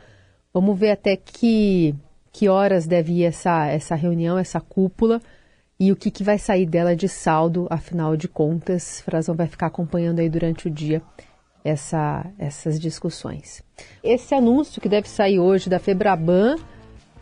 Vamos 0.53 0.77
ver 0.77 0.91
até 0.91 1.15
que, 1.15 1.95
que 2.31 2.49
horas 2.49 2.85
deve 2.85 3.13
ir 3.13 3.23
essa, 3.23 3.67
essa 3.67 3.95
reunião, 3.95 4.37
essa 4.37 4.59
cúpula 4.59 5.21
e 5.79 5.93
o 5.93 5.95
que, 5.95 6.11
que 6.11 6.25
vai 6.25 6.37
sair 6.37 6.65
dela 6.65 6.93
de 6.93 7.07
saldo, 7.07 7.67
afinal 7.69 8.17
de 8.17 8.27
contas. 8.27 8.99
Frazão 8.99 9.33
vai 9.33 9.47
ficar 9.47 9.67
acompanhando 9.67 10.19
aí 10.19 10.29
durante 10.29 10.67
o 10.67 10.71
dia 10.71 11.01
essa, 11.63 12.25
essas 12.37 12.79
discussões. 12.79 13.63
Esse 14.03 14.33
anúncio 14.35 14.81
que 14.81 14.89
deve 14.89 15.07
sair 15.07 15.39
hoje 15.39 15.69
da 15.69 15.79
Febraban, 15.79 16.55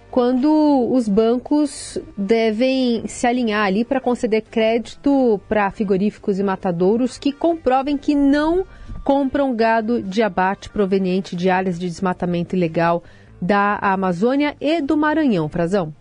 quando 0.10 0.90
os 0.92 1.08
bancos 1.08 1.98
devem 2.18 3.08
se 3.08 3.28
alinhar 3.28 3.66
ali 3.66 3.84
para 3.84 4.00
conceder 4.00 4.44
crédito 4.44 5.40
para 5.48 5.70
frigoríficos 5.72 6.40
e 6.40 6.44
matadouros 6.44 7.18
que 7.18 7.32
comprovem 7.32 7.98
que 7.98 8.16
não 8.16 8.66
compram 9.04 9.56
gado 9.56 10.02
de 10.02 10.22
abate 10.22 10.70
proveniente 10.70 11.36
de 11.36 11.50
áreas 11.50 11.80
de 11.80 11.88
desmatamento 11.88 12.56
ilegal 12.56 13.04
da 13.42 13.78
Amazônia 13.82 14.56
e 14.60 14.82
do 14.82 14.98
Maranhão, 14.98 15.48
Frazão. 15.48 15.94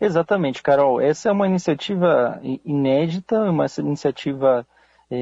Exatamente, 0.00 0.62
Carol. 0.62 1.00
Essa 1.00 1.28
é 1.28 1.32
uma 1.32 1.46
iniciativa 1.46 2.40
inédita, 2.64 3.38
uma 3.42 3.66
iniciativa 3.78 4.66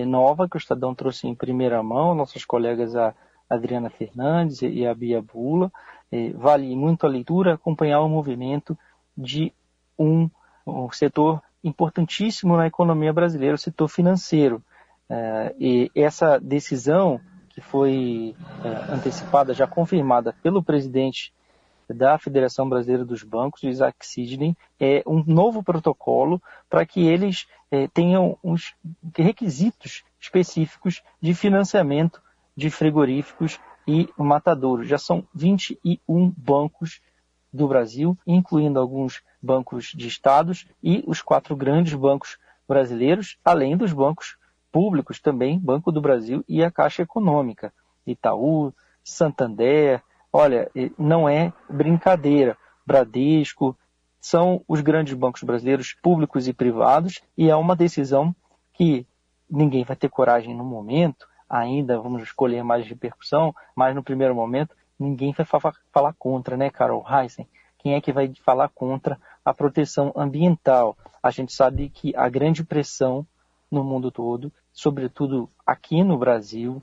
nova 0.06 0.48
que 0.48 0.56
o 0.56 0.58
Estadão 0.58 0.94
trouxe 0.94 1.26
em 1.26 1.34
primeira 1.34 1.82
mão, 1.82 2.14
nossas 2.14 2.44
colegas 2.44 2.94
a 2.94 3.14
Adriana 3.48 3.88
Fernandes 3.88 4.62
e 4.62 4.86
a 4.86 4.94
Bia 4.94 5.22
Bula. 5.22 5.72
É, 6.10 6.30
vale 6.32 6.74
muito 6.76 7.06
a 7.06 7.08
leitura, 7.08 7.54
acompanhar 7.54 8.00
o 8.00 8.08
movimento 8.08 8.76
de 9.16 9.52
um, 9.98 10.28
um 10.66 10.90
setor 10.90 11.42
importantíssimo 11.64 12.56
na 12.56 12.66
economia 12.66 13.12
brasileira, 13.12 13.54
o 13.54 13.58
setor 13.58 13.88
financeiro. 13.88 14.62
É, 15.08 15.54
e 15.58 15.90
essa 15.94 16.38
decisão 16.38 17.20
que 17.48 17.60
foi 17.60 18.36
antecipada, 18.90 19.52
já 19.52 19.66
confirmada 19.66 20.34
pelo 20.42 20.62
presidente 20.62 21.32
da 21.94 22.18
Federação 22.18 22.68
Brasileira 22.68 23.04
dos 23.04 23.22
Bancos, 23.22 23.62
o 23.62 23.68
Isaac 23.68 24.06
Sidney, 24.06 24.56
é 24.78 25.02
um 25.06 25.24
novo 25.26 25.62
protocolo 25.62 26.40
para 26.68 26.84
que 26.84 27.06
eles 27.06 27.46
é, 27.70 27.88
tenham 27.88 28.36
uns 28.42 28.74
requisitos 29.16 30.04
específicos 30.20 31.02
de 31.20 31.34
financiamento 31.34 32.20
de 32.56 32.70
frigoríficos 32.70 33.58
e 33.86 34.08
matadouros. 34.18 34.88
Já 34.88 34.98
são 34.98 35.26
21 35.34 36.32
bancos 36.36 37.00
do 37.52 37.66
Brasil, 37.66 38.18
incluindo 38.26 38.78
alguns 38.78 39.22
bancos 39.42 39.92
de 39.94 40.06
estados 40.06 40.66
e 40.82 41.02
os 41.06 41.22
quatro 41.22 41.56
grandes 41.56 41.94
bancos 41.94 42.38
brasileiros, 42.66 43.38
além 43.44 43.76
dos 43.76 43.92
bancos 43.92 44.36
públicos 44.70 45.18
também, 45.18 45.58
Banco 45.58 45.90
do 45.90 46.00
Brasil 46.00 46.44
e 46.46 46.62
a 46.62 46.70
Caixa 46.70 47.02
Econômica, 47.02 47.72
Itaú, 48.06 48.72
Santander, 49.02 50.02
Olha, 50.32 50.70
não 50.98 51.28
é 51.28 51.52
brincadeira. 51.68 52.56
Bradesco, 52.86 53.76
são 54.20 54.62
os 54.66 54.80
grandes 54.80 55.14
bancos 55.14 55.42
brasileiros, 55.42 55.94
públicos 56.02 56.48
e 56.48 56.52
privados, 56.52 57.20
e 57.36 57.48
é 57.48 57.56
uma 57.56 57.76
decisão 57.76 58.34
que 58.72 59.06
ninguém 59.50 59.84
vai 59.84 59.96
ter 59.96 60.08
coragem 60.08 60.54
no 60.54 60.64
momento, 60.64 61.26
ainda 61.48 61.98
vamos 62.00 62.22
escolher 62.22 62.62
mais 62.62 62.86
repercussão, 62.86 63.54
mas 63.74 63.94
no 63.94 64.02
primeiro 64.02 64.34
momento 64.34 64.76
ninguém 64.98 65.32
vai 65.32 65.46
falar 65.46 66.14
contra, 66.18 66.56
né, 66.56 66.70
Carol 66.70 67.04
Heissen? 67.08 67.48
Quem 67.78 67.94
é 67.94 68.00
que 68.00 68.12
vai 68.12 68.32
falar 68.44 68.68
contra 68.68 69.18
a 69.44 69.54
proteção 69.54 70.12
ambiental? 70.16 70.96
A 71.22 71.30
gente 71.30 71.52
sabe 71.52 71.88
que 71.88 72.14
a 72.16 72.28
grande 72.28 72.64
pressão 72.64 73.26
no 73.70 73.84
mundo 73.84 74.10
todo, 74.10 74.52
sobretudo 74.72 75.48
aqui 75.64 76.02
no 76.02 76.18
Brasil, 76.18 76.82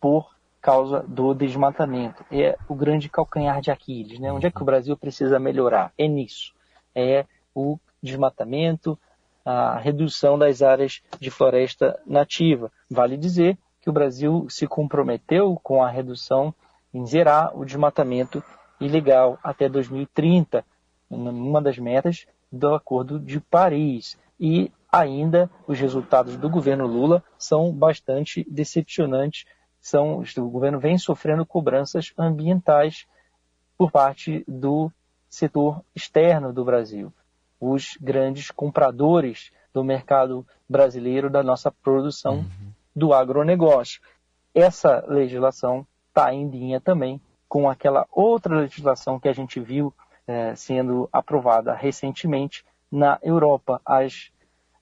por 0.00 0.34
causa 0.60 1.04
do 1.06 1.34
desmatamento. 1.34 2.24
É 2.30 2.56
o 2.68 2.74
grande 2.74 3.08
calcanhar 3.08 3.60
de 3.60 3.70
Aquiles. 3.70 4.18
Né? 4.18 4.32
Onde 4.32 4.46
é 4.46 4.50
que 4.50 4.62
o 4.62 4.64
Brasil 4.64 4.96
precisa 4.96 5.38
melhorar? 5.38 5.92
É 5.96 6.06
nisso. 6.06 6.52
É 6.94 7.24
o 7.54 7.78
desmatamento, 8.02 8.98
a 9.44 9.78
redução 9.78 10.38
das 10.38 10.62
áreas 10.62 11.02
de 11.18 11.30
floresta 11.30 11.98
nativa. 12.06 12.70
Vale 12.90 13.16
dizer 13.16 13.56
que 13.80 13.88
o 13.88 13.92
Brasil 13.92 14.46
se 14.48 14.66
comprometeu 14.66 15.58
com 15.62 15.82
a 15.82 15.88
redução 15.88 16.54
em 16.92 17.06
zerar 17.06 17.56
o 17.56 17.64
desmatamento 17.64 18.42
ilegal 18.80 19.38
até 19.42 19.68
2030, 19.68 20.64
uma 21.08 21.60
das 21.60 21.78
metas 21.78 22.26
do 22.50 22.74
Acordo 22.74 23.18
de 23.18 23.40
Paris. 23.40 24.18
E 24.38 24.70
ainda 24.90 25.50
os 25.66 25.78
resultados 25.78 26.36
do 26.36 26.48
governo 26.48 26.86
Lula 26.86 27.22
são 27.38 27.72
bastante 27.72 28.46
decepcionantes 28.50 29.46
são, 29.80 30.22
o 30.36 30.48
governo 30.48 30.78
vem 30.78 30.98
sofrendo 30.98 31.46
cobranças 31.46 32.12
ambientais 32.18 33.06
por 33.78 33.90
parte 33.90 34.44
do 34.46 34.92
setor 35.28 35.82
externo 35.94 36.52
do 36.52 36.64
Brasil, 36.64 37.12
os 37.58 37.96
grandes 38.00 38.50
compradores 38.50 39.50
do 39.72 39.82
mercado 39.82 40.46
brasileiro 40.68 41.30
da 41.30 41.42
nossa 41.42 41.70
produção 41.70 42.38
uhum. 42.38 42.72
do 42.94 43.14
agronegócio. 43.14 44.00
Essa 44.54 45.04
legislação 45.06 45.86
está 46.08 46.34
em 46.34 46.48
linha 46.48 46.80
também 46.80 47.20
com 47.48 47.68
aquela 47.68 48.06
outra 48.12 48.60
legislação 48.60 49.18
que 49.18 49.28
a 49.28 49.32
gente 49.32 49.58
viu 49.58 49.92
é, 50.26 50.54
sendo 50.54 51.08
aprovada 51.12 51.74
recentemente 51.74 52.64
na 52.90 53.18
Europa. 53.22 53.80
As, 53.84 54.30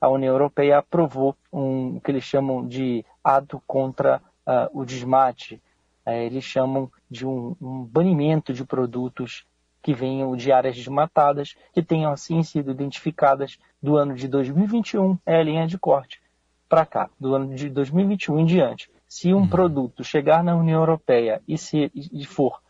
a 0.00 0.08
União 0.08 0.34
Europeia 0.34 0.78
aprovou 0.78 1.36
um, 1.52 1.96
o 1.96 2.00
que 2.00 2.10
eles 2.10 2.24
chamam 2.24 2.66
de 2.66 3.04
ato 3.22 3.62
contra 3.66 4.20
uh, 4.48 4.80
o 4.80 4.84
desmate, 4.84 5.60
uh, 6.06 6.10
eles 6.10 6.42
chamam 6.42 6.90
de 7.10 7.26
um, 7.26 7.54
um, 7.60 7.84
banimento 7.84 8.52
de 8.52 8.64
produtos 8.64 9.44
que 9.82 9.92
venham 9.92 10.34
de 10.34 10.50
áreas 10.50 10.74
desmatadas, 10.74 11.54
que 11.72 11.82
tenham 11.82 12.10
assim 12.10 12.42
sido 12.42 12.70
identificadas 12.70 13.58
do 13.80 13.96
ano 13.96 14.14
de 14.14 14.26
2021, 14.26 15.18
é 15.24 15.36
a 15.36 15.42
linha 15.42 15.66
de 15.66 15.78
corte, 15.78 16.20
para 16.68 16.84
cá, 16.84 17.10
do 17.20 17.34
ano 17.34 17.54
de 17.54 17.68
2021 17.68 18.40
em 18.40 18.46
diante. 18.46 18.90
Se 19.06 19.32
um 19.32 19.38
uhum. 19.38 19.48
produto 19.48 20.02
chegar 20.02 20.42
na 20.42 20.56
União 20.56 20.80
Europeia 20.80 21.40
e, 21.46 21.56
se, 21.56 21.90
e 21.94 22.24
for 22.26 22.60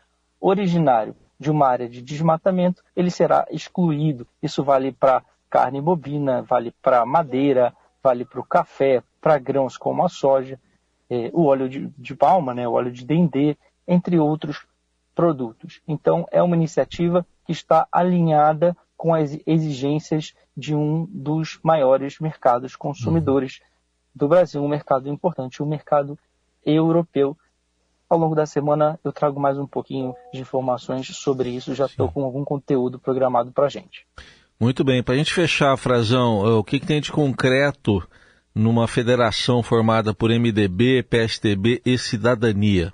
originário 0.40 1.16
de 1.40 1.50
uma 1.50 1.66
área 1.66 1.88
de 1.88 2.02
desmatamento, 2.02 2.82
ele 2.94 3.10
será 3.10 3.46
excluído. 3.50 4.26
Isso 4.42 4.62
vale 4.62 4.92
para 4.92 5.22
carne 5.48 5.80
bovina, 5.80 6.42
vale 6.42 6.72
para 6.82 7.06
madeira, 7.06 7.74
vale 8.02 8.24
para 8.24 8.40
o 8.40 8.44
café, 8.44 9.02
para 9.20 9.38
grãos 9.38 9.76
como 9.76 10.04
a 10.04 10.08
soja 10.08 10.60
é, 11.10 11.30
o 11.32 11.46
óleo 11.46 11.68
de, 11.68 11.88
de, 11.96 12.14
palma, 12.14 12.54
né, 12.54 12.66
o 12.66 12.72
óleo 12.72 12.90
de 12.90 13.04
dendê, 13.04 13.56
entre 13.86 14.18
outros 14.18 14.66
produtos. 15.14 15.80
Então, 15.86 16.26
é 16.30 16.42
uma 16.42 16.56
iniciativa 16.56 17.26
que 17.44 17.52
está 17.52 17.86
alinhada 17.90 18.76
com 18.96 19.14
as 19.14 19.38
exigências 19.46 20.34
de 20.56 20.74
um 20.74 21.06
dos 21.10 21.58
maiores 21.62 22.18
mercados 22.18 22.74
consumidores 22.76 23.60
do 24.14 24.26
Brasil, 24.26 24.62
um 24.62 24.68
mercado 24.68 25.08
importante, 25.08 25.62
o 25.62 25.64
um 25.64 25.68
mercado 25.68 26.18
europeu. 26.66 27.36
Ao 28.10 28.18
longo 28.18 28.34
da 28.34 28.46
semana 28.46 28.98
eu 29.04 29.12
trago 29.12 29.38
mais 29.38 29.58
um 29.58 29.66
pouquinho 29.66 30.14
de 30.32 30.40
informações 30.40 31.06
sobre 31.08 31.50
isso, 31.50 31.74
já 31.74 31.86
estou 31.86 32.10
com 32.10 32.24
algum 32.24 32.44
conteúdo 32.44 32.98
programado 32.98 33.52
para 33.52 33.66
a 33.66 33.68
gente. 33.68 34.06
Muito 34.58 34.82
bem, 34.82 35.02
para 35.02 35.14
a 35.14 35.16
gente 35.16 35.32
fechar, 35.32 35.76
Frazão, 35.76 36.58
o 36.58 36.64
que, 36.64 36.80
que 36.80 36.86
tem 36.86 37.00
de 37.00 37.12
concreto 37.12 38.02
numa 38.54 38.88
federação 38.88 39.62
formada 39.62 40.12
por 40.14 40.30
MDB, 40.30 41.02
PSTB 41.02 41.82
e 41.84 41.96
Cidadania? 41.98 42.92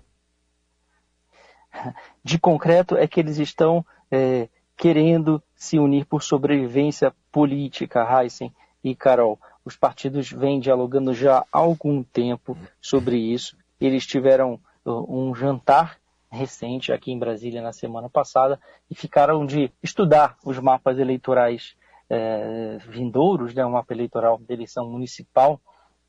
De 2.23 2.39
concreto 2.39 2.97
é 2.97 3.07
que 3.07 3.21
eles 3.21 3.39
estão 3.39 3.85
é, 4.11 4.49
querendo 4.77 5.43
se 5.55 5.79
unir 5.79 6.05
por 6.07 6.23
sobrevivência 6.23 7.13
política, 7.31 8.07
Heisen 8.09 8.53
e 8.83 8.95
Carol. 8.95 9.39
Os 9.65 9.77
partidos 9.77 10.31
vêm 10.31 10.61
dialogando 10.61 11.15
já 11.15 11.39
há 11.39 11.59
algum 11.59 12.03
tempo 12.03 12.57
sobre 12.81 13.17
isso. 13.17 13.57
Eles 13.81 14.07
tiveram 14.07 14.61
um 14.87 15.35
jantar 15.35 15.99
recente 16.31 16.93
aqui 16.93 17.13
em 17.13 17.19
Brasília 17.19 17.63
na 17.63 17.73
semana 17.73 18.11
passada 18.11 18.61
e 18.91 18.95
ficaram 18.95 19.47
de 19.47 19.71
estudar 19.83 20.37
os 20.45 20.59
mapas 20.59 20.99
eleitorais 20.99 21.75
é, 22.09 22.79
vindouros, 22.89 23.55
né, 23.55 23.65
o 23.65 23.71
mapa 23.71 23.93
eleitoral 23.93 24.39
da 24.39 24.55
eleição 24.55 24.89
municipal 24.89 25.61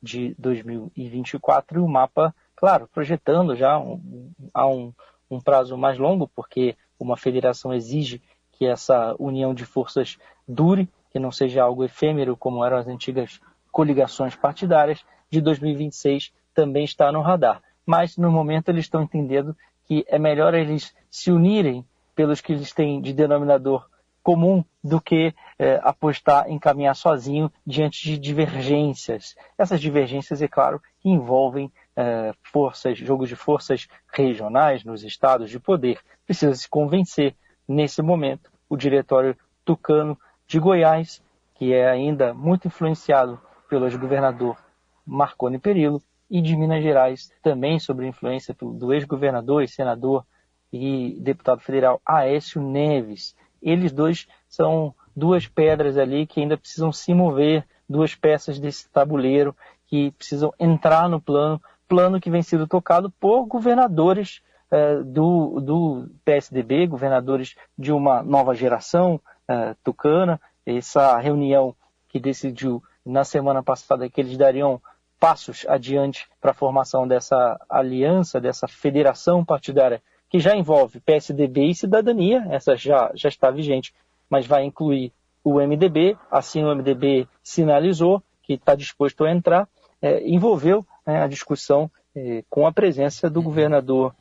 de 0.02 0.34
2024 0.38 1.78
e 1.78 1.82
o 1.82 1.88
mapa, 1.88 2.34
claro, 2.54 2.88
projetando 2.92 3.56
já 3.56 3.78
um, 3.78 4.30
a 4.52 4.66
um, 4.66 4.92
um 5.30 5.40
prazo 5.40 5.76
mais 5.76 5.98
longo, 5.98 6.28
porque 6.28 6.76
uma 6.98 7.16
federação 7.16 7.72
exige 7.72 8.22
que 8.52 8.66
essa 8.66 9.14
união 9.18 9.54
de 9.54 9.64
forças 9.64 10.18
dure, 10.46 10.88
que 11.10 11.18
não 11.18 11.30
seja 11.30 11.62
algo 11.62 11.84
efêmero 11.84 12.36
como 12.36 12.64
eram 12.64 12.78
as 12.78 12.86
antigas 12.86 13.40
coligações 13.70 14.34
partidárias, 14.34 15.04
de 15.30 15.40
2026 15.40 16.32
também 16.54 16.84
está 16.84 17.10
no 17.12 17.20
radar. 17.20 17.62
Mas 17.84 18.16
no 18.16 18.30
momento 18.30 18.68
eles 18.68 18.84
estão 18.84 19.02
entendendo 19.02 19.56
que 19.84 20.04
é 20.08 20.18
melhor 20.18 20.54
eles 20.54 20.94
se 21.10 21.30
unirem 21.30 21.84
pelos 22.14 22.40
que 22.40 22.52
eles 22.52 22.72
têm 22.72 23.00
de 23.00 23.12
denominador 23.12 23.86
comum 24.26 24.64
do 24.82 25.00
que 25.00 25.32
é, 25.56 25.78
apostar 25.84 26.50
em 26.50 26.58
caminhar 26.58 26.96
sozinho 26.96 27.48
diante 27.64 28.02
de 28.02 28.18
divergências. 28.18 29.36
Essas 29.56 29.80
divergências, 29.80 30.42
é 30.42 30.48
claro, 30.48 30.82
envolvem 31.04 31.70
é, 31.94 32.32
forças, 32.42 32.98
jogos 32.98 33.28
de 33.28 33.36
forças 33.36 33.86
regionais 34.12 34.82
nos 34.82 35.04
estados 35.04 35.48
de 35.48 35.60
poder. 35.60 36.00
Precisa 36.24 36.56
se 36.56 36.68
convencer, 36.68 37.36
nesse 37.68 38.02
momento, 38.02 38.50
o 38.68 38.76
diretório 38.76 39.36
tucano 39.64 40.18
de 40.44 40.58
Goiás 40.58 41.22
que 41.54 41.72
é 41.72 41.88
ainda 41.88 42.34
muito 42.34 42.66
influenciado 42.66 43.40
pelo 43.68 43.86
ex-governador 43.86 44.58
Marconi 45.06 45.58
Perillo, 45.58 46.02
e 46.28 46.42
de 46.42 46.56
Minas 46.56 46.82
Gerais, 46.82 47.32
também 47.40 47.78
sob 47.78 48.04
influência 48.04 48.54
do 48.60 48.92
ex-governador 48.92 49.62
e 49.62 49.68
senador 49.68 50.26
e 50.72 51.16
deputado 51.20 51.60
federal 51.60 52.00
Aécio 52.04 52.60
Neves. 52.60 53.36
Eles 53.62 53.92
dois 53.92 54.26
são 54.48 54.94
duas 55.14 55.46
pedras 55.46 55.96
ali 55.96 56.26
que 56.26 56.40
ainda 56.40 56.56
precisam 56.56 56.92
se 56.92 57.14
mover, 57.14 57.64
duas 57.88 58.14
peças 58.14 58.58
desse 58.58 58.88
tabuleiro 58.90 59.56
que 59.86 60.10
precisam 60.12 60.52
entrar 60.58 61.08
no 61.08 61.20
plano, 61.20 61.60
plano 61.88 62.20
que 62.20 62.30
vem 62.30 62.42
sendo 62.42 62.66
tocado 62.66 63.10
por 63.10 63.46
governadores 63.46 64.42
uh, 64.70 65.04
do, 65.04 65.60
do 65.60 66.08
PSDB, 66.24 66.86
governadores 66.86 67.54
de 67.78 67.92
uma 67.92 68.22
nova 68.22 68.54
geração 68.54 69.20
uh, 69.48 69.76
tucana. 69.82 70.40
Essa 70.64 71.16
reunião 71.18 71.74
que 72.08 72.18
decidiu 72.18 72.82
na 73.04 73.22
semana 73.22 73.62
passada 73.62 74.08
que 74.10 74.20
eles 74.20 74.36
dariam 74.36 74.82
passos 75.18 75.64
adiante 75.68 76.28
para 76.40 76.50
a 76.50 76.54
formação 76.54 77.06
dessa 77.06 77.58
aliança, 77.68 78.40
dessa 78.40 78.68
federação 78.68 79.44
partidária, 79.44 80.02
que 80.28 80.38
já 80.38 80.54
envolve 80.54 81.00
PSDB 81.00 81.66
e 81.66 81.74
cidadania, 81.74 82.46
essa 82.50 82.76
já, 82.76 83.10
já 83.14 83.28
está 83.28 83.50
vigente, 83.50 83.94
mas 84.28 84.46
vai 84.46 84.64
incluir 84.64 85.12
o 85.44 85.60
MDB, 85.60 86.16
assim 86.30 86.64
o 86.64 86.74
MDB 86.74 87.28
sinalizou 87.42 88.22
que 88.42 88.54
está 88.54 88.74
disposto 88.74 89.24
a 89.24 89.30
entrar, 89.30 89.68
é, 90.02 90.28
envolveu 90.28 90.86
né, 91.06 91.22
a 91.22 91.26
discussão 91.26 91.90
é, 92.14 92.44
com 92.48 92.66
a 92.66 92.72
presença 92.72 93.30
do 93.30 93.42
governador 93.42 94.14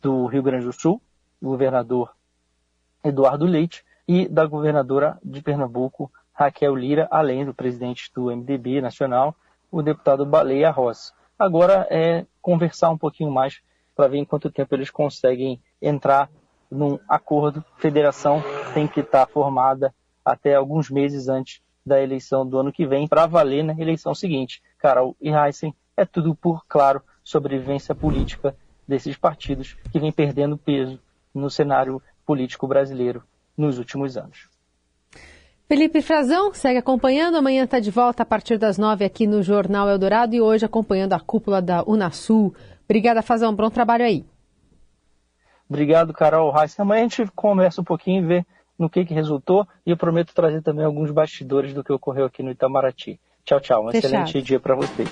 do 0.00 0.26
Rio 0.26 0.42
Grande 0.42 0.66
do 0.66 0.72
Sul, 0.72 1.00
o 1.40 1.46
governador 1.46 2.14
Eduardo 3.02 3.46
Leite, 3.46 3.84
e 4.06 4.28
da 4.28 4.44
governadora 4.46 5.18
de 5.24 5.42
Pernambuco, 5.42 6.10
Raquel 6.32 6.74
Lira, 6.74 7.08
além 7.10 7.44
do 7.44 7.54
presidente 7.54 8.10
do 8.14 8.26
MDB 8.26 8.80
nacional, 8.80 9.34
o 9.70 9.82
deputado 9.82 10.26
Baleia 10.26 10.70
Rossi. 10.70 11.12
Agora 11.38 11.86
é 11.90 12.26
conversar 12.40 12.90
um 12.90 12.98
pouquinho 12.98 13.30
mais 13.30 13.60
para 13.94 14.08
ver 14.08 14.18
em 14.18 14.24
quanto 14.24 14.50
tempo 14.50 14.74
eles 14.74 14.90
conseguem 14.90 15.60
entrar 15.80 16.30
num 16.70 16.98
acordo. 17.08 17.64
Federação 17.78 18.42
tem 18.72 18.86
que 18.86 19.00
estar 19.00 19.26
tá 19.26 19.32
formada 19.32 19.94
até 20.24 20.54
alguns 20.54 20.90
meses 20.90 21.28
antes 21.28 21.62
da 21.84 22.02
eleição 22.02 22.46
do 22.46 22.58
ano 22.58 22.72
que 22.72 22.86
vem 22.86 23.06
para 23.06 23.26
valer 23.26 23.62
na 23.62 23.74
eleição 23.78 24.14
seguinte. 24.14 24.62
Carol 24.78 25.14
e 25.20 25.30
Heisen 25.30 25.74
é 25.96 26.04
tudo 26.04 26.34
por, 26.34 26.64
claro, 26.66 27.02
sobrevivência 27.22 27.94
política 27.94 28.56
desses 28.86 29.16
partidos 29.16 29.76
que 29.92 29.98
vem 29.98 30.12
perdendo 30.12 30.56
peso 30.56 30.98
no 31.34 31.50
cenário 31.50 32.02
político 32.26 32.66
brasileiro 32.66 33.22
nos 33.56 33.78
últimos 33.78 34.16
anos. 34.16 34.48
Felipe 35.66 36.02
Frazão 36.02 36.52
segue 36.52 36.78
acompanhando. 36.78 37.36
Amanhã 37.36 37.64
está 37.64 37.80
de 37.80 37.90
volta 37.90 38.22
a 38.22 38.26
partir 38.26 38.58
das 38.58 38.76
nove 38.76 39.04
aqui 39.04 39.26
no 39.26 39.42
Jornal 39.42 39.88
Eldorado 39.88 40.34
e 40.34 40.40
hoje 40.40 40.64
acompanhando 40.66 41.14
a 41.14 41.20
cúpula 41.20 41.62
da 41.62 41.82
Unasul. 41.84 42.54
Obrigada, 42.84 43.22
Frazão. 43.22 43.54
Bom 43.54 43.70
trabalho 43.70 44.04
aí. 44.04 44.24
Obrigado, 45.68 46.12
Carol 46.12 46.50
Reis. 46.50 46.78
Amanhã 46.78 47.06
a 47.06 47.08
gente 47.08 47.30
conversa 47.34 47.80
um 47.80 47.84
pouquinho 47.84 48.22
e 48.22 48.26
vê 48.26 48.46
no 48.78 48.90
que, 48.90 49.04
que 49.04 49.14
resultou 49.14 49.66
e 49.86 49.90
eu 49.90 49.96
prometo 49.96 50.34
trazer 50.34 50.62
também 50.62 50.84
alguns 50.84 51.10
bastidores 51.10 51.72
do 51.72 51.82
que 51.82 51.92
ocorreu 51.92 52.26
aqui 52.26 52.42
no 52.42 52.50
Itamaraty. 52.50 53.18
Tchau, 53.44 53.60
tchau. 53.60 53.86
Um 53.86 53.90
Fechado. 53.90 54.14
excelente 54.14 54.42
dia 54.42 54.60
para 54.60 54.74
vocês. 54.74 55.08